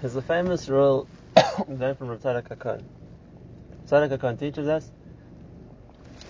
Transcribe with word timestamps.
There's 0.00 0.14
a 0.14 0.22
famous 0.22 0.68
rule 0.68 1.08
learned 1.68 1.98
from 1.98 2.06
Rav 2.06 2.20
Tzadok 2.20 2.56
HaKohen. 2.56 2.84
Tzadok 3.88 4.38
teaches 4.38 4.68
us 4.68 4.92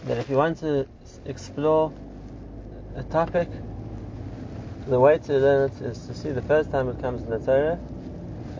that 0.07 0.17
if 0.17 0.31
you 0.31 0.37
want 0.37 0.57
to 0.61 0.87
explore 1.27 1.93
a 2.97 3.03
topic, 3.03 3.51
the 4.87 4.99
way 4.99 5.19
to 5.19 5.33
learn 5.35 5.71
it 5.71 5.83
is 5.83 6.07
to 6.07 6.15
see 6.15 6.31
the 6.31 6.41
first 6.41 6.71
time 6.71 6.89
it 6.89 6.99
comes 7.03 7.21
in 7.21 7.29
the 7.29 7.41
Torah 7.41 7.79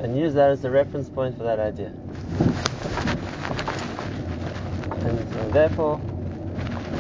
and 0.01 0.15
use 0.15 0.35
that 0.35 0.51
as 0.51 0.61
the 0.61 0.71
reference 0.71 1.09
point 1.09 1.39
for 1.39 1.45
that 1.45 1.59
idea. 1.59 1.89
And 5.07 5.37
uh, 5.37 5.49
therefore, 5.49 5.99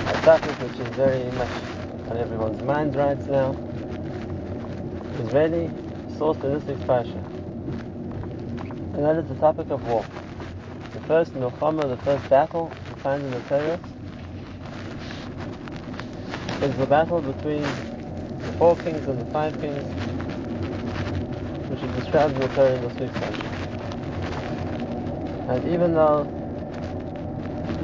a 0.06 0.20
topic 0.22 0.58
which 0.60 0.80
is 0.80 0.94
very 0.94 1.30
much 1.32 2.10
on 2.10 2.16
everyone's 2.16 2.62
mind 2.62 2.96
right 2.96 3.18
now 3.28 3.50
is 5.20 5.32
really 5.34 5.68
sourced 6.16 6.42
in 6.42 6.66
this 6.66 6.78
parsha. 6.86 7.37
And 8.98 9.06
that 9.06 9.14
is 9.14 9.28
the 9.28 9.36
topic 9.36 9.70
of 9.70 9.80
war. 9.84 10.04
The 10.92 10.98
first 11.06 11.32
milchama, 11.32 11.88
the 11.88 12.02
first 12.02 12.28
battle 12.28 12.72
we 12.90 12.96
find 13.00 13.22
in 13.22 13.30
the 13.30 13.38
Torah 13.42 13.78
is 16.60 16.76
the 16.76 16.84
battle 16.84 17.20
between 17.20 17.62
the 18.44 18.52
four 18.58 18.74
kings 18.74 19.06
and 19.06 19.20
the 19.20 19.26
five 19.26 19.54
kings, 19.60 19.84
which 21.70 21.80
is 21.80 21.94
described 21.94 22.34
in 22.34 22.40
the 22.40 22.48
Torah 22.48 22.74
in 22.74 22.82
this 22.82 22.98
week's. 22.98 23.14
And 25.46 25.64
even 25.72 25.94
though 25.94 26.26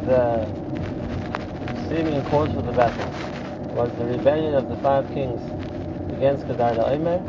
the 0.07 0.49
seeming 1.89 2.25
cause 2.25 2.51
for 2.51 2.63
the 2.63 2.73
battle 2.73 3.15
was 3.77 3.93
the 3.99 4.05
rebellion 4.05 4.55
of 4.55 4.69
the 4.69 4.77
five 4.79 5.09
kings 5.15 5.41
against 6.11 6.45
Kedar 6.49 6.75
Omer, 6.81 7.23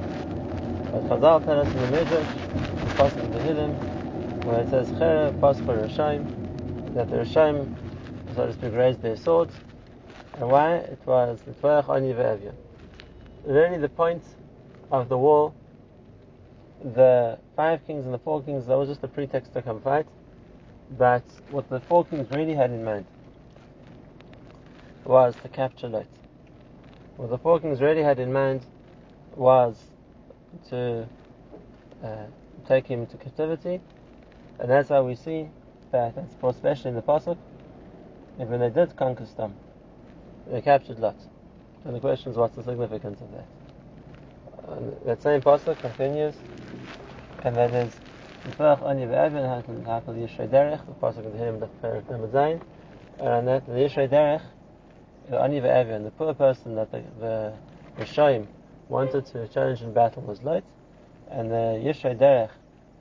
but 0.91 1.07
Chazal 1.07 1.45
tell 1.45 1.59
us 1.61 1.69
in 1.71 1.81
the 1.81 1.87
Midrash, 1.87 2.25
the 2.33 2.44
Pasuk 2.95 3.33
the 3.33 3.41
Hidden, 3.41 3.71
where 4.45 4.61
it 4.61 4.69
says 4.69 4.87
Cherev 4.91 5.37
Pasuk 5.41 5.65
Rishaim, 5.65 6.93
that 6.93 7.09
the 7.09 7.17
Rishaim, 7.17 7.69
so 8.33 8.47
to 8.47 8.53
speak, 8.53 8.73
raised 8.73 9.01
their 9.01 9.17
swords, 9.17 9.53
and 10.35 10.49
why? 10.49 10.75
It 10.75 10.99
was 11.05 11.41
the 11.41 11.51
Tvoach 11.51 11.93
Ani 11.93 12.13
Ve'evya. 12.13 12.53
Really, 13.43 13.79
the 13.79 13.89
point 13.89 14.23
of 14.91 15.09
the 15.09 15.17
war, 15.17 15.53
the 16.83 17.37
five 17.57 17.85
kings 17.85 18.05
and 18.05 18.13
the 18.13 18.19
four 18.19 18.41
kings, 18.41 18.65
that 18.67 18.77
was 18.77 18.87
just 18.87 19.03
a 19.03 19.09
pretext 19.09 19.51
to 19.53 19.61
come 19.61 19.81
fight. 19.81 20.07
But 20.97 21.23
what 21.49 21.67
the 21.69 21.81
four 21.81 22.05
kings 22.05 22.31
really 22.31 22.53
had 22.53 22.71
in 22.71 22.85
mind 22.85 23.05
was 25.03 25.35
to 25.43 25.49
capture 25.49 25.89
Lot. 25.89 26.05
What 27.17 27.29
the 27.29 27.39
four 27.39 27.59
kings 27.59 27.81
really 27.81 28.03
had 28.03 28.19
in 28.19 28.31
mind 28.31 28.65
was 29.35 29.75
to 30.69 31.09
uh, 32.01 32.27
take 32.67 32.87
him 32.87 33.01
into 33.01 33.17
captivity, 33.17 33.81
and 34.59 34.69
that's 34.69 34.89
how 34.89 35.03
we 35.03 35.15
see 35.15 35.47
that, 35.91 36.15
especially 36.43 36.89
in 36.89 36.95
the 36.95 37.01
Pasuk, 37.01 37.37
and 38.39 38.49
when 38.49 38.59
they 38.59 38.69
did 38.69 38.95
conquer 38.95 39.25
Sdom, 39.25 39.53
they 40.47 40.61
captured 40.61 40.99
Lot. 40.99 41.15
And 41.83 41.95
the 41.95 41.99
question 41.99 42.31
is, 42.31 42.37
what's 42.37 42.55
the 42.55 42.63
significance 42.63 43.21
of 43.21 43.31
that? 43.31 43.45
And 44.77 44.95
that 45.05 45.21
same 45.21 45.41
Pasuk 45.41 45.79
continues, 45.79 46.35
and 47.43 47.55
that 47.55 47.71
is, 47.71 47.93
the 48.43 48.51
Pasuk 48.51 48.81
the 51.23 52.59
and 53.17 53.47
that 53.47 53.65
the 53.65 53.73
the 55.29 55.39
the 56.03 56.11
poor 56.17 56.33
person 56.33 56.75
that 56.75 56.91
the, 56.91 57.01
the 57.19 57.53
Rishaim 57.97 58.47
wanted 58.89 59.25
to 59.27 59.47
challenge 59.47 59.81
in 59.81 59.93
battle 59.93 60.21
was 60.23 60.43
Lot, 60.43 60.63
and 61.29 61.49
the 61.49 61.81
Yishrei 61.83 62.17
Derech 62.17 62.49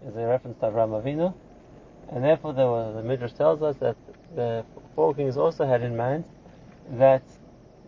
is 0.07 0.17
a 0.17 0.27
reference 0.27 0.59
to 0.61 0.67
Avraham 0.67 1.03
Avinu, 1.03 1.35
and 2.11 2.25
therefore 2.25 2.53
the, 2.53 2.93
the 3.01 3.03
Midrash 3.03 3.33
tells 3.33 3.63
us 3.63 3.77
that 3.77 3.97
the 4.35 4.65
four 4.95 5.15
kings 5.15 5.37
also 5.37 5.67
had 5.67 5.83
in 5.83 5.97
mind 5.97 6.25
that 6.91 7.23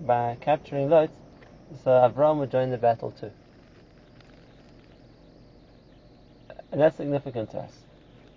by 0.00 0.36
capturing 0.40 0.88
Lot, 0.90 1.10
so 1.82 1.90
Avram 1.90 2.38
would 2.38 2.50
join 2.50 2.70
the 2.70 2.78
battle 2.78 3.10
too. 3.10 3.30
And 6.72 6.80
that's 6.80 6.96
significant 6.96 7.50
to 7.52 7.58
us. 7.58 7.72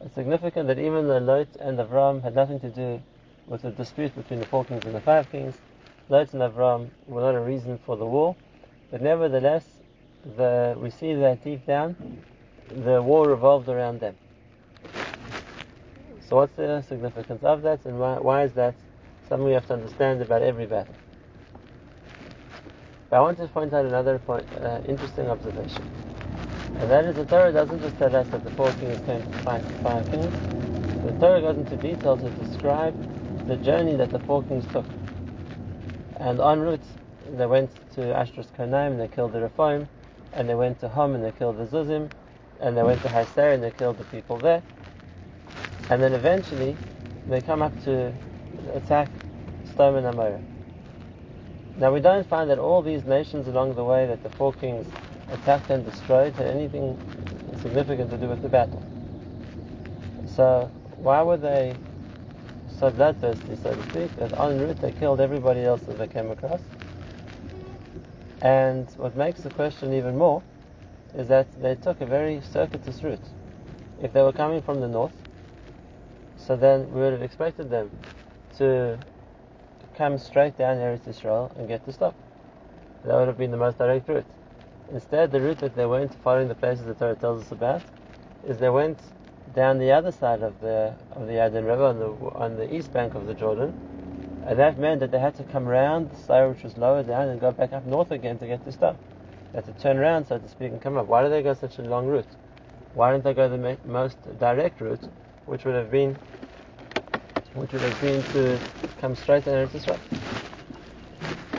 It's 0.02 0.16
significant 0.16 0.68
that 0.68 0.80
even 0.80 1.08
though 1.08 1.18
Lot 1.18 1.48
and 1.60 1.78
Avram 1.78 2.24
had 2.24 2.36
nothing 2.36 2.60
to 2.62 2.70
do 2.70 3.02
with 3.48 3.64
the 3.64 3.72
dispute 3.72 4.16
between 4.16 4.40
the 4.40 4.46
four 4.46 4.64
kings 4.64 4.86
and 4.86 4.96
the 4.96 5.02
five 5.02 5.30
kings, 5.32 5.56
Lot 6.08 6.34
and 6.34 6.42
Avram 6.42 6.90
were 7.08 7.22
not 7.22 7.36
a 7.36 7.40
reason 7.40 7.78
for 7.86 7.98
the 7.98 8.06
war, 8.06 8.36
but 8.92 9.02
nevertheless, 9.02 9.66
the, 10.24 10.76
we 10.78 10.90
see 10.90 11.14
that 11.14 11.44
deep 11.44 11.66
down, 11.66 11.96
the 12.70 13.02
war 13.02 13.28
revolved 13.28 13.70
around 13.70 14.00
them. 14.00 14.16
So 16.28 16.36
what's 16.36 16.56
the 16.56 16.82
significance 16.82 17.44
of 17.44 17.62
that, 17.64 17.86
and 17.86 18.00
why, 18.00 18.20
why 18.20 18.44
is 18.44 18.54
that 18.54 18.76
something 19.28 19.46
we 19.46 19.54
have 19.54 19.66
to 19.68 19.74
understand 19.74 20.22
about 20.22 20.44
every 20.44 20.66
battle? 20.66 20.96
But 23.10 23.18
I 23.18 23.22
want 23.22 23.38
to 23.40 23.48
point 23.48 23.74
out 23.74 23.86
another 23.86 24.20
point, 24.20 24.46
uh, 24.62 24.82
interesting 24.86 25.28
observation. 25.28 25.84
And 26.80 26.90
that 26.92 27.06
is 27.06 27.16
the 27.16 27.26
Torah 27.26 27.52
doesn't 27.52 27.82
just 27.82 27.98
tell 27.98 28.16
us 28.16 28.28
that 28.30 28.44
the 28.44 28.52
four 28.52 28.72
kings 28.74 29.00
came 29.06 29.22
to 29.22 29.38
fight 29.40 29.64
the 29.64 29.84
five 29.84 30.10
kings. 30.12 30.34
The 31.04 31.12
Torah 31.20 31.42
goes 31.42 31.58
into 31.58 31.76
detail 31.78 32.16
to 32.18 32.30
describe 32.30 32.96
the 33.48 33.58
journey 33.58 33.96
that 33.96 34.12
the 34.12 34.20
four 34.20 34.44
kings 34.44 34.66
took. 34.72 34.86
And 36.18 36.40
en 36.40 36.60
route, 36.60 36.84
they 37.32 37.48
went 37.48 37.72
to 37.96 38.02
Ashtras 38.02 38.48
Karnaim 38.56 38.98
they 38.98 39.08
killed 39.08 39.34
the 39.34 39.42
Rephaim, 39.42 39.88
and 40.34 40.48
they 40.48 40.56
went 40.56 40.80
to 40.82 40.90
Hom 40.90 41.16
and 41.16 41.24
they 41.24 41.32
killed 41.32 41.58
the 41.58 41.66
Zuzim, 41.66 42.10
and 42.60 42.78
they 42.78 42.84
went 42.84 43.02
to 43.02 43.08
Haser 43.10 43.54
and 43.54 43.64
they 43.64 43.72
killed 43.72 43.98
the 43.98 44.06
people 44.06 44.38
there. 44.38 44.64
And 45.90 46.02
then 46.02 46.14
eventually, 46.14 46.78
they 47.28 47.42
come 47.42 47.62
up 47.62 47.84
to 47.84 48.14
attack 48.74 49.10
Sodom 49.76 50.04
and 50.04 50.16
Amorah. 50.16 50.42
Now 51.78 51.94
we 51.94 52.02
don't 52.02 52.28
find 52.28 52.50
that 52.50 52.60
all 52.60 52.82
these 52.82 53.06
nations 53.06 53.48
along 53.48 53.76
the 53.76 53.84
way 53.84 54.06
that 54.06 54.22
the 54.22 54.30
four 54.30 54.54
kings 54.54 54.86
attacked 55.32 55.70
and 55.70 55.86
destroyed 55.86 56.34
had 56.34 56.48
anything 56.48 56.98
significant 57.62 58.10
to 58.12 58.18
do 58.18 58.28
with 58.28 58.42
the 58.42 58.50
battle. 58.50 58.84
So 60.26 60.72
why 60.98 61.22
were 61.22 61.38
they 61.38 61.76
so 62.68 62.92
bloodthirsty, 62.92 63.56
so 63.56 63.74
to 63.74 63.84
speak, 63.90 64.16
that 64.18 64.38
en 64.40 64.60
route 64.60 64.80
they 64.82 64.92
killed 64.92 65.22
everybody 65.22 65.64
else 65.64 65.82
that 65.84 65.98
they 65.98 66.08
came 66.08 66.32
across? 66.32 66.62
And 68.42 68.90
what 68.98 69.16
makes 69.16 69.42
the 69.42 69.50
question 69.50 69.94
even 69.94 70.18
more 70.18 70.42
is 71.14 71.28
that 71.28 71.48
they 71.62 71.76
took 71.76 72.02
a 72.02 72.06
very 72.06 72.42
circuitous 72.42 73.04
route. 73.04 73.20
If 74.02 74.14
they 74.14 74.22
were 74.22 74.32
coming 74.32 74.62
from 74.62 74.80
the 74.80 74.88
north, 74.88 75.14
so 76.38 76.56
then 76.56 76.92
we 76.94 77.02
would 77.02 77.14
have 77.14 77.22
expected 77.22 77.70
them 77.70 77.92
to 78.58 78.98
come 79.94 80.18
straight 80.18 80.58
down 80.58 80.78
Eretz 80.78 81.08
Israel 81.08 81.52
and 81.58 81.68
get 81.68 81.84
to 81.86 81.92
Sdom. 81.92 82.14
That 83.04 83.16
would 83.16 83.28
have 83.28 83.38
been 83.38 83.52
the 83.52 83.58
most 83.58 83.78
direct 83.78 84.08
route. 84.08 84.26
Instead, 84.92 85.32
the 85.32 85.42
route 85.42 85.60
that 85.60 85.76
they 85.76 85.86
went, 85.86 86.16
following 86.24 86.48
the 86.48 86.56
places 86.56 86.86
the 86.86 86.94
Torah 86.94 87.16
tells 87.16 87.44
us 87.44 87.52
about, 87.52 87.82
is 88.48 88.58
they 88.58 88.70
went 88.70 88.98
down 89.54 89.78
the 89.80 89.92
other 89.92 90.12
side 90.12 90.42
of 90.42 90.60
the 90.62 90.96
of 91.12 91.28
the 91.28 91.34
Yarden 91.34 91.66
River 91.66 91.86
on 91.86 92.00
the 92.00 92.10
on 92.36 92.56
the 92.56 92.74
east 92.74 92.94
bank 92.94 93.16
of 93.16 93.26
the 93.28 93.34
Jordan, 93.34 93.74
and 94.50 94.58
that 94.58 94.80
meant 94.80 95.00
that 95.02 95.12
they 95.12 95.20
had 95.20 95.36
to 95.36 95.44
come 95.44 95.68
round 95.68 96.10
the 96.10 96.16
side 96.16 96.50
which 96.50 96.64
was 96.64 96.76
lower 96.76 97.04
down 97.04 97.30
and 97.30 97.40
go 97.40 97.52
back 97.52 97.72
up 97.72 97.86
north 97.86 98.10
again 98.10 98.40
to 98.40 98.48
get 98.48 98.66
to 98.66 98.72
Sdom. 98.72 98.96
They 99.52 99.60
had 99.60 99.66
to 99.66 99.74
turn 99.74 99.98
around, 100.00 100.26
so 100.26 100.40
to 100.40 100.50
speak, 100.50 100.72
and 100.72 100.82
come 100.82 100.98
up. 100.98 101.06
Why 101.06 101.22
did 101.22 101.32
they 101.32 101.44
go 101.44 101.54
such 101.54 101.78
a 101.78 101.84
long 101.84 102.08
route? 102.08 102.26
Why 102.96 103.12
didn't 103.12 103.26
they 103.26 103.36
go 103.36 103.48
the 103.48 103.78
most 103.86 104.18
direct 104.40 104.82
route, 104.82 105.08
which 105.46 105.66
would 105.66 105.76
have 105.76 105.92
been 105.92 106.16
which 107.54 107.72
would 107.74 107.82
have 107.84 108.02
been 108.02 108.24
to 108.34 108.60
come 109.00 109.16
straight 109.16 109.44
to 109.44 109.52
Eretz 109.52 109.76
Israel? 109.76 110.00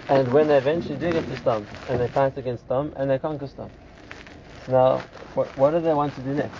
And 0.08 0.32
when 0.32 0.48
they 0.48 0.56
eventually 0.56 0.96
do 0.96 1.12
get 1.12 1.24
to 1.28 1.36
Sdom, 1.36 1.66
and 1.88 2.00
they 2.00 2.08
fight 2.08 2.36
against 2.36 2.66
Sdom, 2.66 2.92
and 2.96 3.08
they 3.08 3.20
conquer 3.20 3.46
Sdom. 3.46 3.70
So 4.66 4.72
now, 4.72 4.98
what, 5.34 5.46
what 5.56 5.70
do 5.70 5.80
they 5.80 5.94
want 5.94 6.12
to 6.16 6.20
do 6.22 6.34
next? 6.34 6.58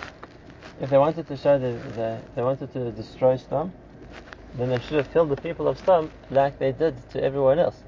If 0.81 0.91
they 0.91 0.99
wanted 0.99 1.27
to 1.27 1.37
show 1.37 1.59
that 1.59 1.97
they, 1.97 2.21
they 2.37 2.43
wanted 2.43 2.73
to 2.73 2.93
destroy 2.93 3.37
Sdom, 3.37 3.73
then 4.55 4.71
they 4.71 4.79
should 4.79 4.97
have 4.97 5.13
killed 5.13 5.31
the 5.31 5.37
people 5.37 5.69
of 5.69 5.79
Sdom 5.79 6.11
like 6.31 6.59
they 6.59 6.73
did 6.73 6.95
to 7.11 7.23
everyone 7.23 7.59
else. 7.59 7.83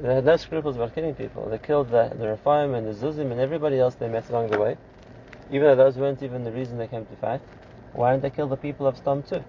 They 0.00 0.14
had 0.14 0.24
no 0.24 0.36
scruples 0.36 0.76
about 0.76 0.94
killing 0.94 1.14
people. 1.14 1.48
They 1.48 1.58
killed 1.58 1.90
the, 1.90 2.12
the 2.18 2.28
Rephaim 2.28 2.74
and 2.74 2.86
the 2.86 2.92
Zuzim 2.92 3.30
and 3.30 3.40
everybody 3.40 3.78
else 3.78 3.94
they 3.94 4.08
met 4.08 4.28
along 4.28 4.50
the 4.50 4.56
way, 4.56 4.76
even 5.50 5.62
though 5.62 5.76
those 5.76 5.96
weren't 5.96 6.22
even 6.22 6.44
the 6.44 6.52
reason 6.52 6.78
they 6.78 6.88
came 6.88 7.06
to 7.06 7.16
fight. 7.16 7.40
Why 7.92 8.12
didn't 8.12 8.22
they 8.22 8.30
kill 8.30 8.48
the 8.48 8.56
people 8.56 8.86
of 8.86 8.96
Sdom 8.96 9.28
too? 9.28 9.44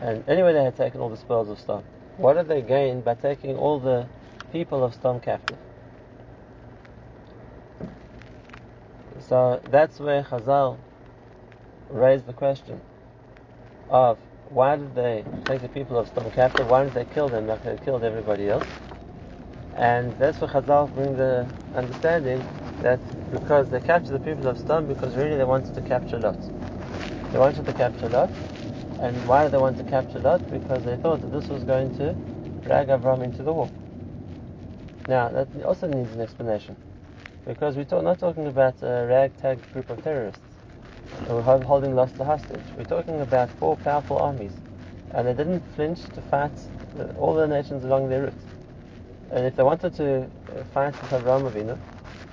And 0.00 0.26
anyway, 0.28 0.52
they 0.54 0.64
had 0.64 0.76
taken 0.76 1.00
all 1.00 1.10
the 1.10 1.16
spoils 1.16 1.48
of 1.50 1.58
Sdom. 1.58 1.82
What 2.16 2.34
did 2.34 2.48
they 2.48 2.62
gain 2.62 3.02
by 3.02 3.14
taking 3.14 3.56
all 3.56 3.78
the 3.78 4.08
people 4.52 4.82
of 4.82 4.94
Sdom 4.98 5.22
captive? 5.22 5.58
So 9.18 9.60
that's 9.70 10.00
where 10.00 10.22
Chazal 10.22 10.78
raised 11.90 12.26
the 12.26 12.32
question 12.32 12.80
of 13.88 14.18
why 14.50 14.76
did 14.76 14.94
they 14.94 15.24
take 15.46 15.60
the 15.60 15.68
people 15.68 15.98
of 15.98 16.08
Sdom 16.08 16.32
captive? 16.32 16.68
Why 16.68 16.84
didn't 16.84 16.94
they 16.94 17.04
kill 17.12 17.28
them 17.28 17.46
like 17.46 17.62
they 17.64 17.76
killed 17.84 18.04
everybody 18.04 18.48
else? 18.48 18.66
And 19.74 20.16
that's 20.18 20.40
where 20.40 20.48
Chazal 20.48 20.92
bring 20.94 21.16
the 21.16 21.46
understanding 21.74 22.42
that 22.82 23.00
because 23.30 23.68
they 23.68 23.80
captured 23.80 24.12
the 24.12 24.20
people 24.20 24.46
of 24.48 24.58
Sdom 24.58 24.88
because 24.88 25.14
really 25.16 25.36
they 25.36 25.44
wanted 25.44 25.74
to 25.74 25.80
capture 25.82 26.18
Lot. 26.18 26.38
They 27.32 27.38
wanted 27.38 27.66
to 27.66 27.72
capture 27.72 28.08
Lot. 28.08 28.30
And 29.00 29.16
why 29.28 29.42
did 29.42 29.52
they 29.52 29.58
want 29.58 29.76
to 29.78 29.84
capture 29.84 30.20
Lot? 30.20 30.48
Because 30.50 30.84
they 30.84 30.96
thought 30.96 31.20
that 31.20 31.32
this 31.32 31.48
was 31.48 31.64
going 31.64 31.94
to 31.96 32.14
drag 32.64 32.88
Avram 32.88 33.22
into 33.22 33.42
the 33.42 33.52
war. 33.52 33.68
Now, 35.08 35.28
that 35.28 35.48
also 35.64 35.86
needs 35.86 36.12
an 36.12 36.20
explanation. 36.20 36.76
Because 37.46 37.76
we're 37.76 38.02
not 38.02 38.18
talking 38.18 38.46
about 38.46 38.82
a 38.82 39.06
ragtag 39.08 39.60
group 39.72 39.90
of 39.90 40.02
terrorists 40.02 40.40
who 41.26 41.34
were 41.34 41.42
holding 41.42 41.94
Lot 41.94 42.10
hostage. 42.18 42.60
We're 42.76 42.84
talking 42.84 43.20
about 43.20 43.50
four 43.58 43.76
powerful 43.76 44.18
armies. 44.18 44.52
And 45.12 45.26
they 45.26 45.34
didn't 45.34 45.62
flinch 45.74 46.00
to 46.14 46.20
fight 46.22 46.52
all 47.18 47.34
the 47.34 47.46
nations 47.46 47.84
along 47.84 48.08
their 48.08 48.22
route. 48.22 48.34
And 49.30 49.46
if 49.46 49.56
they 49.56 49.62
wanted 49.62 49.94
to 49.96 50.22
uh, 50.22 50.64
fight 50.72 50.92
with 51.00 51.10
Avram 51.10 51.50
Avinu, 51.50 51.78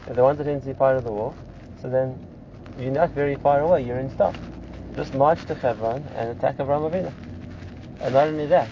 if 0.08 0.16
they 0.16 0.22
wanted 0.22 0.48
him 0.48 0.60
to 0.62 0.68
be 0.68 0.74
part 0.74 0.98
of 0.98 1.04
the 1.04 1.12
war, 1.12 1.34
so 1.82 1.90
then 1.90 2.20
you're 2.78 2.92
not 2.92 3.10
very 3.12 3.36
far 3.36 3.62
away, 3.62 3.84
you're 3.84 4.00
in 4.00 4.10
Sdom. 4.10 4.36
Just 4.96 5.14
march 5.16 5.44
to 5.46 5.56
Hebron 5.56 6.04
and 6.16 6.38
attack 6.38 6.58
Avram 6.58 6.90
Avinu. 6.90 7.12
And 8.02 8.14
not 8.14 8.28
only 8.28 8.46
that, 8.48 8.70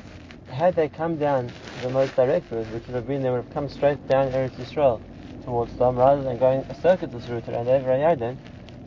had 0.50 0.75
they 0.75 0.90
come 0.90 1.18
down 1.18 1.52
the 1.81 1.90
most 1.90 2.16
direct 2.16 2.52
route, 2.52 2.68
which 2.68 2.86
would 2.88 2.96
have 2.96 3.08
been 3.08 3.24
they 3.24 3.30
would 3.30 3.44
have 3.44 3.54
come 3.54 3.69
straight 3.69 4.06
down 4.08 4.31
Eretz 4.31 4.52
Yisrael 4.52 5.02
towards 5.46 5.75
them, 5.78 5.98
rather 5.98 6.22
than 6.22 6.38
going 6.38 6.60
a 6.69 6.75
circuitous 6.81 7.28
route 7.28 7.48
around 7.50 7.68
over 7.68 7.90
Yarden, 7.90 8.38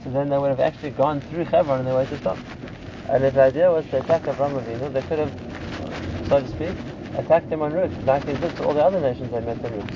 so 0.04 0.10
then 0.10 0.28
they 0.28 0.38
would 0.38 0.50
have 0.50 0.60
actually 0.60 0.90
gone 0.90 1.22
through 1.30 1.44
Hebron 1.46 1.80
on 1.80 1.84
their 1.86 1.96
way 1.96 2.04
to 2.04 2.16
Sdom. 2.16 2.38
And 3.08 3.24
if 3.24 3.34
the 3.34 3.42
idea 3.42 3.70
was 3.72 3.84
to 3.86 3.98
attack 3.98 4.22
Avram 4.24 4.60
Avinu, 4.60 4.92
they 4.92 5.02
could 5.02 5.18
have, 5.18 5.32
so 6.28 6.40
to 6.40 6.48
speak, 6.48 6.74
attacked 7.16 7.50
him 7.50 7.62
en 7.62 7.72
route, 7.72 8.06
like 8.06 8.24
they 8.26 8.36
did 8.36 8.54
to 8.56 8.64
all 8.64 8.74
the 8.74 8.82
other 8.82 9.00
nations 9.00 9.30
they 9.32 9.40
met 9.40 9.56
en 9.64 9.72
route. 9.72 9.92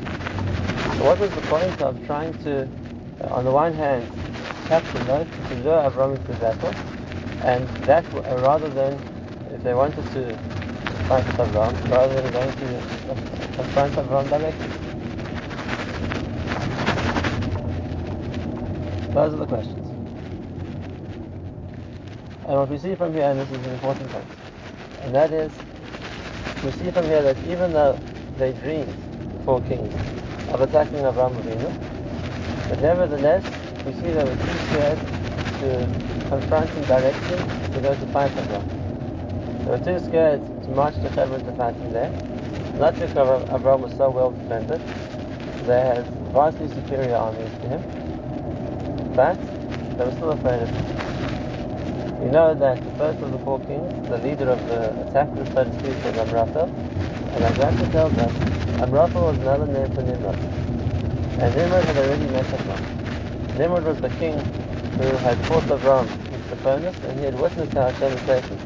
So 0.97 1.05
what 1.05 1.19
was 1.19 1.31
the 1.33 1.43
point 1.43 1.81
of 1.81 1.95
trying 2.07 2.35
to, 2.45 2.69
uh, 3.21 3.35
on 3.35 3.45
the 3.45 3.53
one 3.53 3.75
hand, 3.75 4.09
capture 4.67 4.99
Lot, 5.05 5.27
to 5.49 5.55
lure 5.57 5.91
Avram 5.91 6.17
into 6.17 6.33
battle, 6.41 6.75
and 7.45 7.69
that 7.87 8.05
uh, 8.15 8.37
rather 8.39 8.69
than, 8.71 9.01
if 9.53 9.63
they 9.63 9.75
wanted 9.75 10.05
to 10.13 10.39
fight 11.09 11.27
with 11.27 11.37
Avram, 11.37 11.91
rather 11.91 12.23
than 12.23 12.33
going 12.33 12.53
to 12.61 12.67
uh, 13.11 13.17
confront 13.57 13.95
Avram 13.95 14.29
directly? 14.31 14.89
Those 19.15 19.35
are 19.35 19.39
the 19.39 19.47
questions. 19.47 19.88
And 22.49 22.57
what 22.57 22.71
we 22.71 22.79
see 22.79 22.95
from 22.95 23.13
here, 23.13 23.25
and 23.25 23.39
this 23.39 23.51
is 23.51 23.67
an 23.67 23.75
important 23.75 24.11
point, 24.11 24.25
and 25.05 25.15
that 25.15 25.33
is 25.33 25.53
we 26.63 26.71
see 26.71 26.91
from 26.91 27.07
here 27.07 27.23
that 27.23 27.37
even 27.45 27.73
though 27.75 28.01
they 28.39 28.55
dreamed, 28.55 28.97
the 29.35 29.39
four 29.41 29.61
kings, 29.61 29.93
of 30.49 30.63
attacking 30.63 31.01
Avram 31.01 31.37
Avinu, 31.45 31.77
but 32.67 32.81
nevertheless, 32.81 33.45
we 33.85 33.93
see 33.93 34.07
that 34.07 34.15
they 34.15 34.25
were 34.25 34.35
too 34.35 34.59
scared 34.59 34.99
to 35.59 35.91
confront 36.27 36.73
him 36.73 36.87
directly 36.87 37.45
to 37.75 37.81
go 37.83 37.95
to 37.95 38.07
fight 38.07 38.35
Avram. 38.37 38.65
They 39.67 39.71
were 39.73 39.79
too 39.79 39.99
scared 39.99 40.41
to 40.65 40.71
march 40.71 40.99
to 41.03 41.11
Hebron 41.11 41.43
to 41.45 41.53
fight 41.53 41.77
him 41.77 41.93
there, 41.93 42.15
not 42.79 42.99
because 42.99 43.13
Avram 43.15 43.81
was 43.81 43.93
so 43.93 44.11
well 44.11 44.33
defended, 44.33 44.81
they 45.67 45.83
had 45.83 46.07
vastly 46.33 46.69
superior 46.69 47.17
armies 47.17 47.53
to 47.61 47.69
him, 47.69 47.85
but 49.15 49.39
they 49.99 50.05
were 50.05 50.13
still 50.13 50.31
afraid 50.31 50.63
of 50.63 50.71
him. 50.71 50.98
We 52.19 52.27
know 52.31 52.53
that 52.53 52.83
the 52.83 52.91
first 52.99 53.23
of 53.23 53.31
the 53.31 53.39
four 53.39 53.61
kings, 53.61 53.95
the 54.11 54.19
leader 54.19 54.51
of 54.51 54.67
the 54.67 54.91
attackers, 55.07 55.47
so 55.55 55.63
to 55.63 55.73
speak, 55.79 56.03
was 56.03 56.19
Amraphel. 56.19 56.67
And 57.31 57.45
as 57.47 57.55
Rashi 57.55 57.87
tells 57.93 58.13
us, 58.19 58.35
Amraphel 58.83 59.23
was 59.31 59.39
another 59.39 59.67
name 59.71 59.89
for 59.95 60.03
Nimrod. 60.03 60.35
And 61.39 61.55
Nimrod 61.55 61.87
had 61.87 61.97
already 61.97 62.27
met 62.27 62.51
Avram. 62.51 62.83
Nimrod 63.57 63.85
was 63.85 64.01
the 64.03 64.11
king 64.19 64.35
who 64.99 65.15
had 65.23 65.39
fought 65.47 65.71
Avram 65.71 66.11
with 66.35 66.43
the 66.51 66.57
furnace, 66.57 66.99
and 67.07 67.15
he 67.19 67.25
had 67.25 67.39
witnessed 67.39 67.73
how 67.75 67.93
Hashem 67.93 68.13
is 68.13 68.27
taken. 68.27 68.59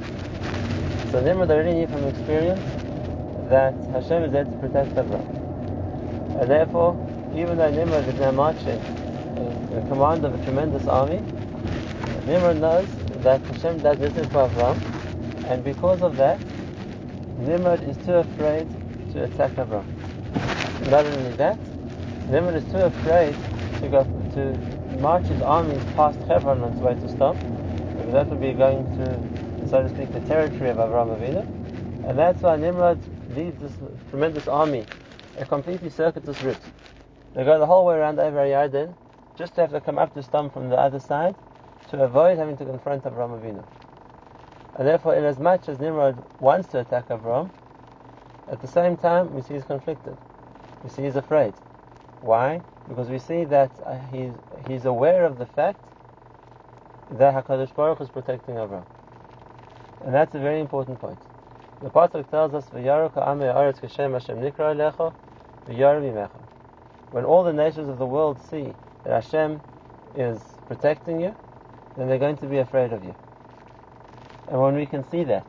So 1.13 1.21
Nimrod 1.21 1.51
already 1.51 1.75
knew 1.75 1.87
from 1.87 2.09
experience 2.09 2.65
that 3.53 3.77
Hashem 3.93 4.25
is 4.25 4.33
there 4.33 4.45
to 4.45 4.57
protect 4.65 4.97
Avram. 4.97 5.29
And 6.41 6.51
therefore, 6.51 6.97
even 7.37 7.59
though 7.59 7.69
Nimrod 7.69 8.09
is 8.09 8.17
now 8.17 8.33
marching 8.33 8.81
in 8.81 9.85
command 9.89 10.25
of 10.25 10.33
a 10.33 10.43
tremendous 10.43 10.89
army, 10.89 11.21
Nimrod 12.25 12.57
knows 12.57 12.89
that 13.23 13.41
Hashem 13.41 13.79
does 13.81 13.99
listen 13.99 14.25
for 14.31 14.49
Avram, 14.49 14.77
and 15.49 15.65
because 15.65 16.03
of 16.03 16.17
that, 16.17 16.41
Nimrod 17.39 17.83
is 17.85 17.97
too 17.99 18.15
afraid 18.15 18.67
to 19.13 19.25
attack 19.25 19.53
Avram. 19.53 19.85
Not 20.91 21.07
only 21.07 21.33
that, 21.33 21.59
Nimrod 22.31 22.55
is 22.57 22.65
too 22.65 22.79
afraid 22.79 23.35
to 23.81 23.89
go 23.89 24.05
to 24.35 24.59
march 25.01 25.25
his 25.27 25.41
armies 25.43 25.83
past 25.97 26.19
Hebron 26.29 26.63
on 26.63 26.73
its 26.73 26.81
way 26.81 26.95
to 26.95 27.01
Sdom, 27.01 27.37
because 27.97 28.13
that 28.13 28.29
would 28.29 28.41
be 28.41 28.53
going 28.53 28.85
to, 28.97 29.69
so 29.69 29.83
to 29.83 29.89
speak, 29.89 30.13
the 30.13 30.21
territory 30.21 30.71
of 30.71 30.77
Avram 30.77 31.17
Avinu, 31.17 31.47
and 32.09 32.19
that's 32.19 32.43
why 32.43 32.57
Nimrod 32.57 32.99
leads 33.37 33.59
this 33.61 33.73
tremendous 34.11 34.49
army 34.49 34.85
a 35.39 35.45
completely 35.47 35.91
circuitous 35.91 36.43
route. 36.43 36.57
They 37.35 37.45
go 37.45 37.59
the 37.59 37.67
whole 37.67 37.87
way 37.87 37.97
around 37.97 38.19
over 38.19 38.39
Yarden, 38.39 38.95
just 39.37 39.55
to 39.55 39.63
have 39.63 39.71
to 39.71 39.81
come 39.81 39.99
up 39.99 40.13
to 40.15 40.21
Sdom 40.21 40.53
from 40.53 40.69
the 40.69 40.77
other 40.77 41.01
side, 41.01 41.35
to 41.93 42.03
avoid 42.03 42.39
having 42.39 42.57
to 42.57 42.65
confront 42.65 43.05
Avram 43.05 43.39
Avinu. 43.39 43.63
And 44.77 44.89
therefore, 44.89 45.15
in 45.15 45.25
as 45.25 45.39
much 45.39 45.69
as 45.69 45.79
Nimrod 45.79 46.17
wants 46.41 46.69
to 46.69 46.81
attack 46.81 47.09
Avram, 47.09 47.51
at 48.49 48.63
the 48.63 48.67
same 48.67 48.97
time 48.97 49.35
we 49.35 49.43
see 49.43 49.55
he's 49.55 49.65
conflicted. 49.65 50.17
We 50.83 50.89
see 50.89 51.03
he's 51.03 51.17
afraid. 51.17 51.53
Why? 52.23 52.63
Because 52.89 53.11
we 53.11 53.19
see 53.19 53.45
that 53.45 53.71
uh, 53.85 53.99
he's, 54.11 54.33
he's 54.67 54.87
aware 54.87 55.27
of 55.27 55.37
the 55.37 55.45
fact 55.45 55.85
that 57.11 57.35
HaKadosh 57.35 57.75
Baruch 57.75 58.01
is 58.01 58.09
protecting 58.09 58.55
Avram. 58.55 58.87
And 60.03 60.15
that's 60.15 60.35
a 60.35 60.39
very 60.39 60.61
important 60.61 60.99
point. 60.99 61.19
The 61.83 61.91
Pasuk 61.91 62.31
tells 62.31 62.55
us, 62.55 62.65
When 67.11 67.25
all 67.25 67.45
the 67.45 67.53
nations 67.53 67.89
of 67.91 67.99
the 67.99 68.07
world 68.07 68.41
see 68.49 68.73
that 69.05 69.25
Hashem 69.25 69.61
is 70.17 70.41
protecting 70.67 71.21
you, 71.21 71.37
then 71.97 72.09
they're 72.09 72.19
going 72.19 72.37
to 72.39 72.47
be 72.47 72.59
afraid 72.59 72.93
of 72.93 73.05
you. 73.05 73.15
And 74.49 74.61
when 74.61 74.75
we 74.75 74.87
can 74.87 75.09
see 75.11 75.25
that, 75.25 75.47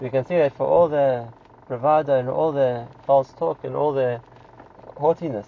we 0.00 0.10
can 0.10 0.24
see 0.24 0.36
that 0.36 0.56
for 0.56 0.66
all 0.66 0.88
the 0.88 1.28
bravado 1.68 2.18
and 2.18 2.28
all 2.28 2.52
the 2.52 2.86
false 3.06 3.32
talk 3.32 3.64
and 3.64 3.74
all 3.74 3.92
the 3.92 4.20
haughtiness, 4.96 5.46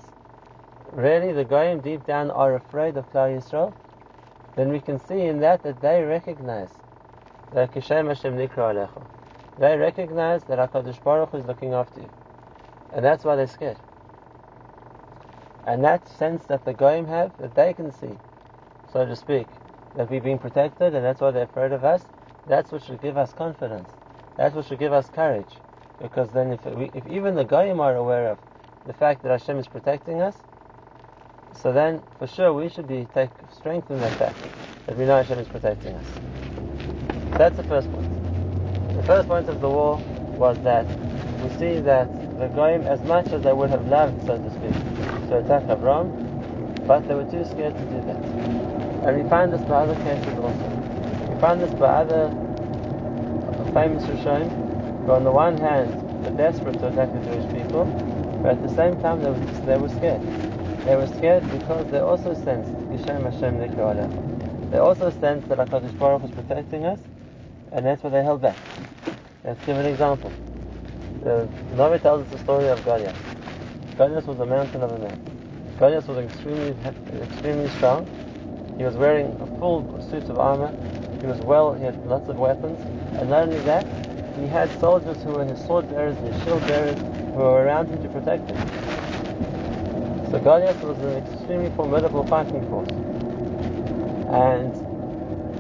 really 0.93 1.33
the 1.33 1.45
Goyim 1.45 1.81
deep 1.81 2.07
down 2.07 2.31
are 2.31 2.55
afraid 2.55 2.97
of 2.97 3.11
Klal 3.11 3.37
Yisrael, 3.37 3.75
then 4.57 4.71
we 4.71 4.81
can 4.81 4.99
see 4.99 5.23
in 5.23 5.41
that 5.41 5.63
that 5.65 5.81
they 5.81 6.03
recognize 6.03 6.71
that 7.53 7.73
Kishem 7.73 8.09
Hashem 8.09 8.37
Nikra 8.37 8.75
Alecha. 8.75 9.07
They 9.59 9.77
recognize 9.77 10.45
that 10.45 10.59
HaKadosh 10.59 11.03
Baruch 11.03 11.31
Hu 11.31 11.39
is 11.39 11.47
looking 11.47 11.73
after 11.73 12.01
you. 12.01 12.11
And 12.93 13.05
that's 13.05 13.25
why 13.25 13.37
they're 13.37 13.47
scared. 13.47 13.79
And 15.67 15.83
that 15.85 16.07
sense 16.09 16.45
that 16.47 16.65
the 16.65 16.75
Goyim 16.75 17.07
have, 17.07 17.37
that 17.39 17.55
they 17.55 17.73
can 17.73 17.91
see, 17.91 18.19
so 18.93 19.07
to 19.07 19.17
speak, 19.17 19.47
that 19.97 20.11
we're 20.11 20.21
being 20.21 20.39
protected 20.39 20.95
and 20.95 21.05
that's 21.05 21.21
why 21.21 21.31
they're 21.31 21.45
afraid 21.45 21.73
of 21.73 21.85
us, 21.85 22.03
that's 22.47 22.73
what 22.73 22.83
should 22.83 23.01
give 23.01 23.17
us 23.17 23.33
confidence. 23.33 23.89
That's 24.37 24.55
what 24.55 24.67
should 24.67 24.79
give 24.79 24.93
us 24.93 25.09
courage. 25.11 25.53
Because 26.01 26.31
then 26.33 26.53
if, 26.53 26.65
we, 26.67 26.91
if 26.95 27.07
even 27.07 27.35
the 27.35 27.45
Goyim 27.45 27.81
are 27.81 27.95
aware 27.97 28.31
of 28.31 28.39
the 28.87 28.93
fact 28.93 29.23
that 29.23 29.31
Hashem 29.31 29.59
is 29.59 29.67
protecting 29.67 30.21
us, 30.21 30.37
so 31.55 31.73
then 31.73 32.03
for 32.19 32.27
sure 32.27 32.53
we 32.53 32.69
should 32.69 32.89
be 32.89 33.07
take 33.15 33.31
strength 33.57 33.91
in 33.91 34.01
that 34.01 34.13
fact 34.19 34.37
that 34.87 34.97
we 34.97 35.07
know 35.07 35.17
Hashem 35.23 35.39
is 35.39 35.49
protecting 35.49 35.95
us. 35.95 36.07
That's 37.39 37.57
the 37.57 37.65
first 37.65 37.91
point. 37.91 38.97
The 38.97 39.03
first 39.05 39.29
point 39.29 39.49
of 39.49 39.61
the 39.61 39.69
war 39.69 39.97
was 40.37 40.59
that 40.63 40.87
we 41.43 41.49
see 41.57 41.81
that 41.81 42.09
the 42.39 42.49
Goyim, 42.49 42.83
as 42.83 43.01
much 43.03 43.29
as 43.29 43.43
they 43.43 43.53
would 43.53 43.71
have 43.71 43.87
loved, 43.87 44.27
so 44.27 44.37
to 44.37 44.51
speak, 44.51 45.29
to 45.29 45.39
attack 45.39 45.63
Avram, 45.65 46.87
but 46.87 47.07
they 47.07 47.15
were 47.15 47.25
too 47.25 47.45
scared 47.45 47.75
to 47.75 47.85
do 47.85 48.01
that. 48.07 48.64
And 49.05 49.23
we 49.23 49.29
find 49.29 49.53
this 49.53 49.61
by 49.63 49.85
other 49.85 49.95
cases 50.03 50.35
also. 50.39 50.69
We 51.29 51.41
find 51.41 51.61
this 51.61 51.71
by 51.75 51.89
other 52.03 52.29
famous 53.75 54.05
Rishaim, 54.05 54.49
who 55.05 55.13
on 55.13 55.25
the 55.25 55.33
one 55.33 55.59
hand 55.59 55.91
were 56.25 56.31
desperate 56.39 56.79
to 56.79 56.89
attack 56.89 57.13
the 57.13 57.21
Jewish 57.29 57.45
people, 57.53 57.85
but 58.41 58.53
at 58.53 58.63
the 58.63 58.75
same 58.75 58.97
time 59.03 59.21
they 59.21 59.31
were, 59.31 59.67
they 59.67 59.77
were 59.77 59.89
scared. 59.89 60.23
They 60.87 60.95
were 60.95 61.09
scared 61.19 61.43
because 61.51 61.91
they 61.91 61.99
also 61.99 62.35
sensed 62.35 62.71
Yishem 62.95 63.25
Hashem 63.31 63.59
Nikra 63.59 64.71
They 64.71 64.79
also 64.79 65.11
sensed 65.11 65.49
that 65.49 65.59
HaKadosh 65.59 65.99
Baruch 65.99 66.23
was 66.23 66.31
protecting 66.31 66.87
us, 66.87 67.01
and 67.73 67.85
that's 67.85 68.03
why 68.05 68.11
they 68.11 68.23
held 68.23 68.43
back. 68.43 68.57
Let's 69.45 69.65
give 69.67 69.77
an 69.77 69.87
example. 69.87 70.33
The 71.23 71.49
Navi 71.75 72.01
tells 72.01 72.27
us 72.27 72.33
the 72.33 72.39
story 72.39 72.69
of 72.69 72.83
Goliath. 72.85 73.17
Goliath 73.97 74.27
was 74.27 74.39
a 74.39 74.47
mountain 74.47 74.83
of 74.83 74.93
a 74.93 74.99
man. 74.99 75.19
Goliath 75.79 76.07
was 76.07 76.19
extremely, 76.19 76.77
extremely 77.21 77.69
strong, 77.71 78.07
he 78.79 78.85
was 78.85 78.97
wearing 78.97 79.37
a 79.41 79.47
full 79.59 79.85
suit 80.11 80.25
of 80.31 80.39
armor. 80.39 80.73
He 81.21 81.27
was 81.27 81.41
well, 81.41 81.75
he 81.75 81.85
had 81.85 81.97
lots 82.07 82.29
of 82.29 82.37
weapons. 82.37 82.81
And 83.19 83.31
not 83.31 83.49
only 83.49 83.63
that, 83.65 83.87
he 84.39 84.49
had 84.49 84.69
soldiers 84.81 85.23
who 85.23 85.31
were 85.33 85.45
his 85.45 85.61
sword 85.65 85.89
bearers 85.89 86.17
and 86.19 86.35
his 86.35 86.43
shield 86.43 86.67
bearers 86.67 86.99
who 87.35 87.41
were 87.41 87.63
around 87.63 87.89
him 87.89 88.03
to 88.03 88.09
protect 88.09 88.49
him. 88.51 88.59
So 90.31 90.41
Goliath 90.41 90.83
was 90.83 90.99
an 90.99 91.17
extremely 91.17 91.71
formidable 91.77 92.25
fighting 92.25 92.67
force. 92.69 92.91
And 94.35 94.75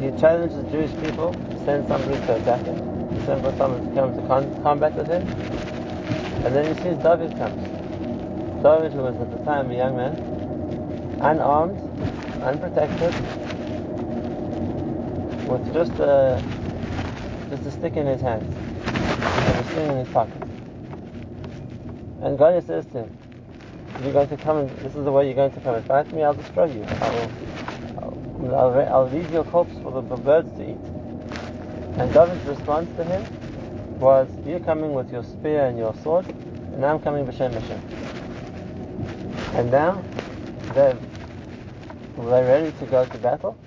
he 0.02 0.10
challenged 0.20 0.56
the 0.56 0.66
Jewish 0.72 0.90
people 0.98 1.30
to 1.32 1.64
send 1.64 1.86
somebody 1.86 2.18
to 2.26 2.36
attack 2.36 2.64
him, 2.66 2.78
send 3.24 3.40
for 3.42 3.54
someone 3.56 3.86
to 3.86 3.94
come 3.94 4.14
to 4.16 4.22
con- 4.26 4.50
combat 4.62 4.96
with 4.96 5.06
him. 5.06 5.22
And 6.44 6.54
then 6.54 6.74
he 6.74 6.74
sees 6.82 6.96
David 6.98 7.30
comes. 7.38 7.62
David, 8.64 8.92
who 8.92 9.02
was 9.06 9.14
at 9.20 9.30
the 9.30 9.38
time 9.44 9.70
a 9.70 9.76
young 9.76 9.94
man, 9.94 10.16
unarmed, 11.20 11.78
unprotected, 12.44 13.14
with 15.48 15.72
just 15.72 15.92
a 15.98 16.42
just 17.50 17.66
a 17.66 17.70
stick 17.70 17.96
in 17.96 18.06
his 18.06 18.20
hand 18.20 18.42
and 18.42 19.56
a 19.58 19.64
sling 19.64 19.90
in 19.90 19.96
his 19.98 20.08
pocket. 20.08 20.42
And 22.22 22.36
Goliath 22.38 22.66
says 22.66 22.84
to 22.86 22.98
him, 23.04 23.10
"You're 24.02 24.12
going 24.12 24.28
to 24.28 24.36
come 24.36 24.58
and 24.58 24.70
this 24.78 24.94
is 24.94 25.04
the 25.04 25.12
way 25.12 25.26
you're 25.26 25.34
going 25.34 25.52
to 25.52 25.60
come 25.60 25.74
and 25.74 25.84
fight 25.86 26.12
me. 26.12 26.22
I'll 26.22 26.34
destroy 26.34 26.66
you. 26.66 26.84
I'll, 27.00 27.30
I'll, 28.54 28.80
I'll 28.94 29.08
leave 29.08 29.30
your 29.32 29.44
corpse 29.44 29.74
for 29.82 29.92
the 29.92 30.02
birds 30.02 30.50
to 30.58 30.70
eat." 30.70 30.78
And 31.96 32.12
David's 32.12 32.44
response 32.46 32.90
to 32.96 33.04
him 33.04 33.24
was, 34.00 34.28
"You're 34.44 34.60
coming 34.60 34.92
with 34.92 35.10
your 35.12 35.22
spear 35.22 35.66
and 35.66 35.78
your 35.78 35.94
sword, 36.02 36.26
and 36.74 36.84
I'm 36.84 36.98
coming 36.98 37.24
b'shem 37.24 37.52
Hashem." 37.52 37.80
And 39.54 39.70
now 39.70 40.02
they're 42.16 42.24
they're 42.24 42.46
ready 42.46 42.72
to 42.78 42.86
go 42.86 43.04
to 43.04 43.18
battle. 43.18 43.58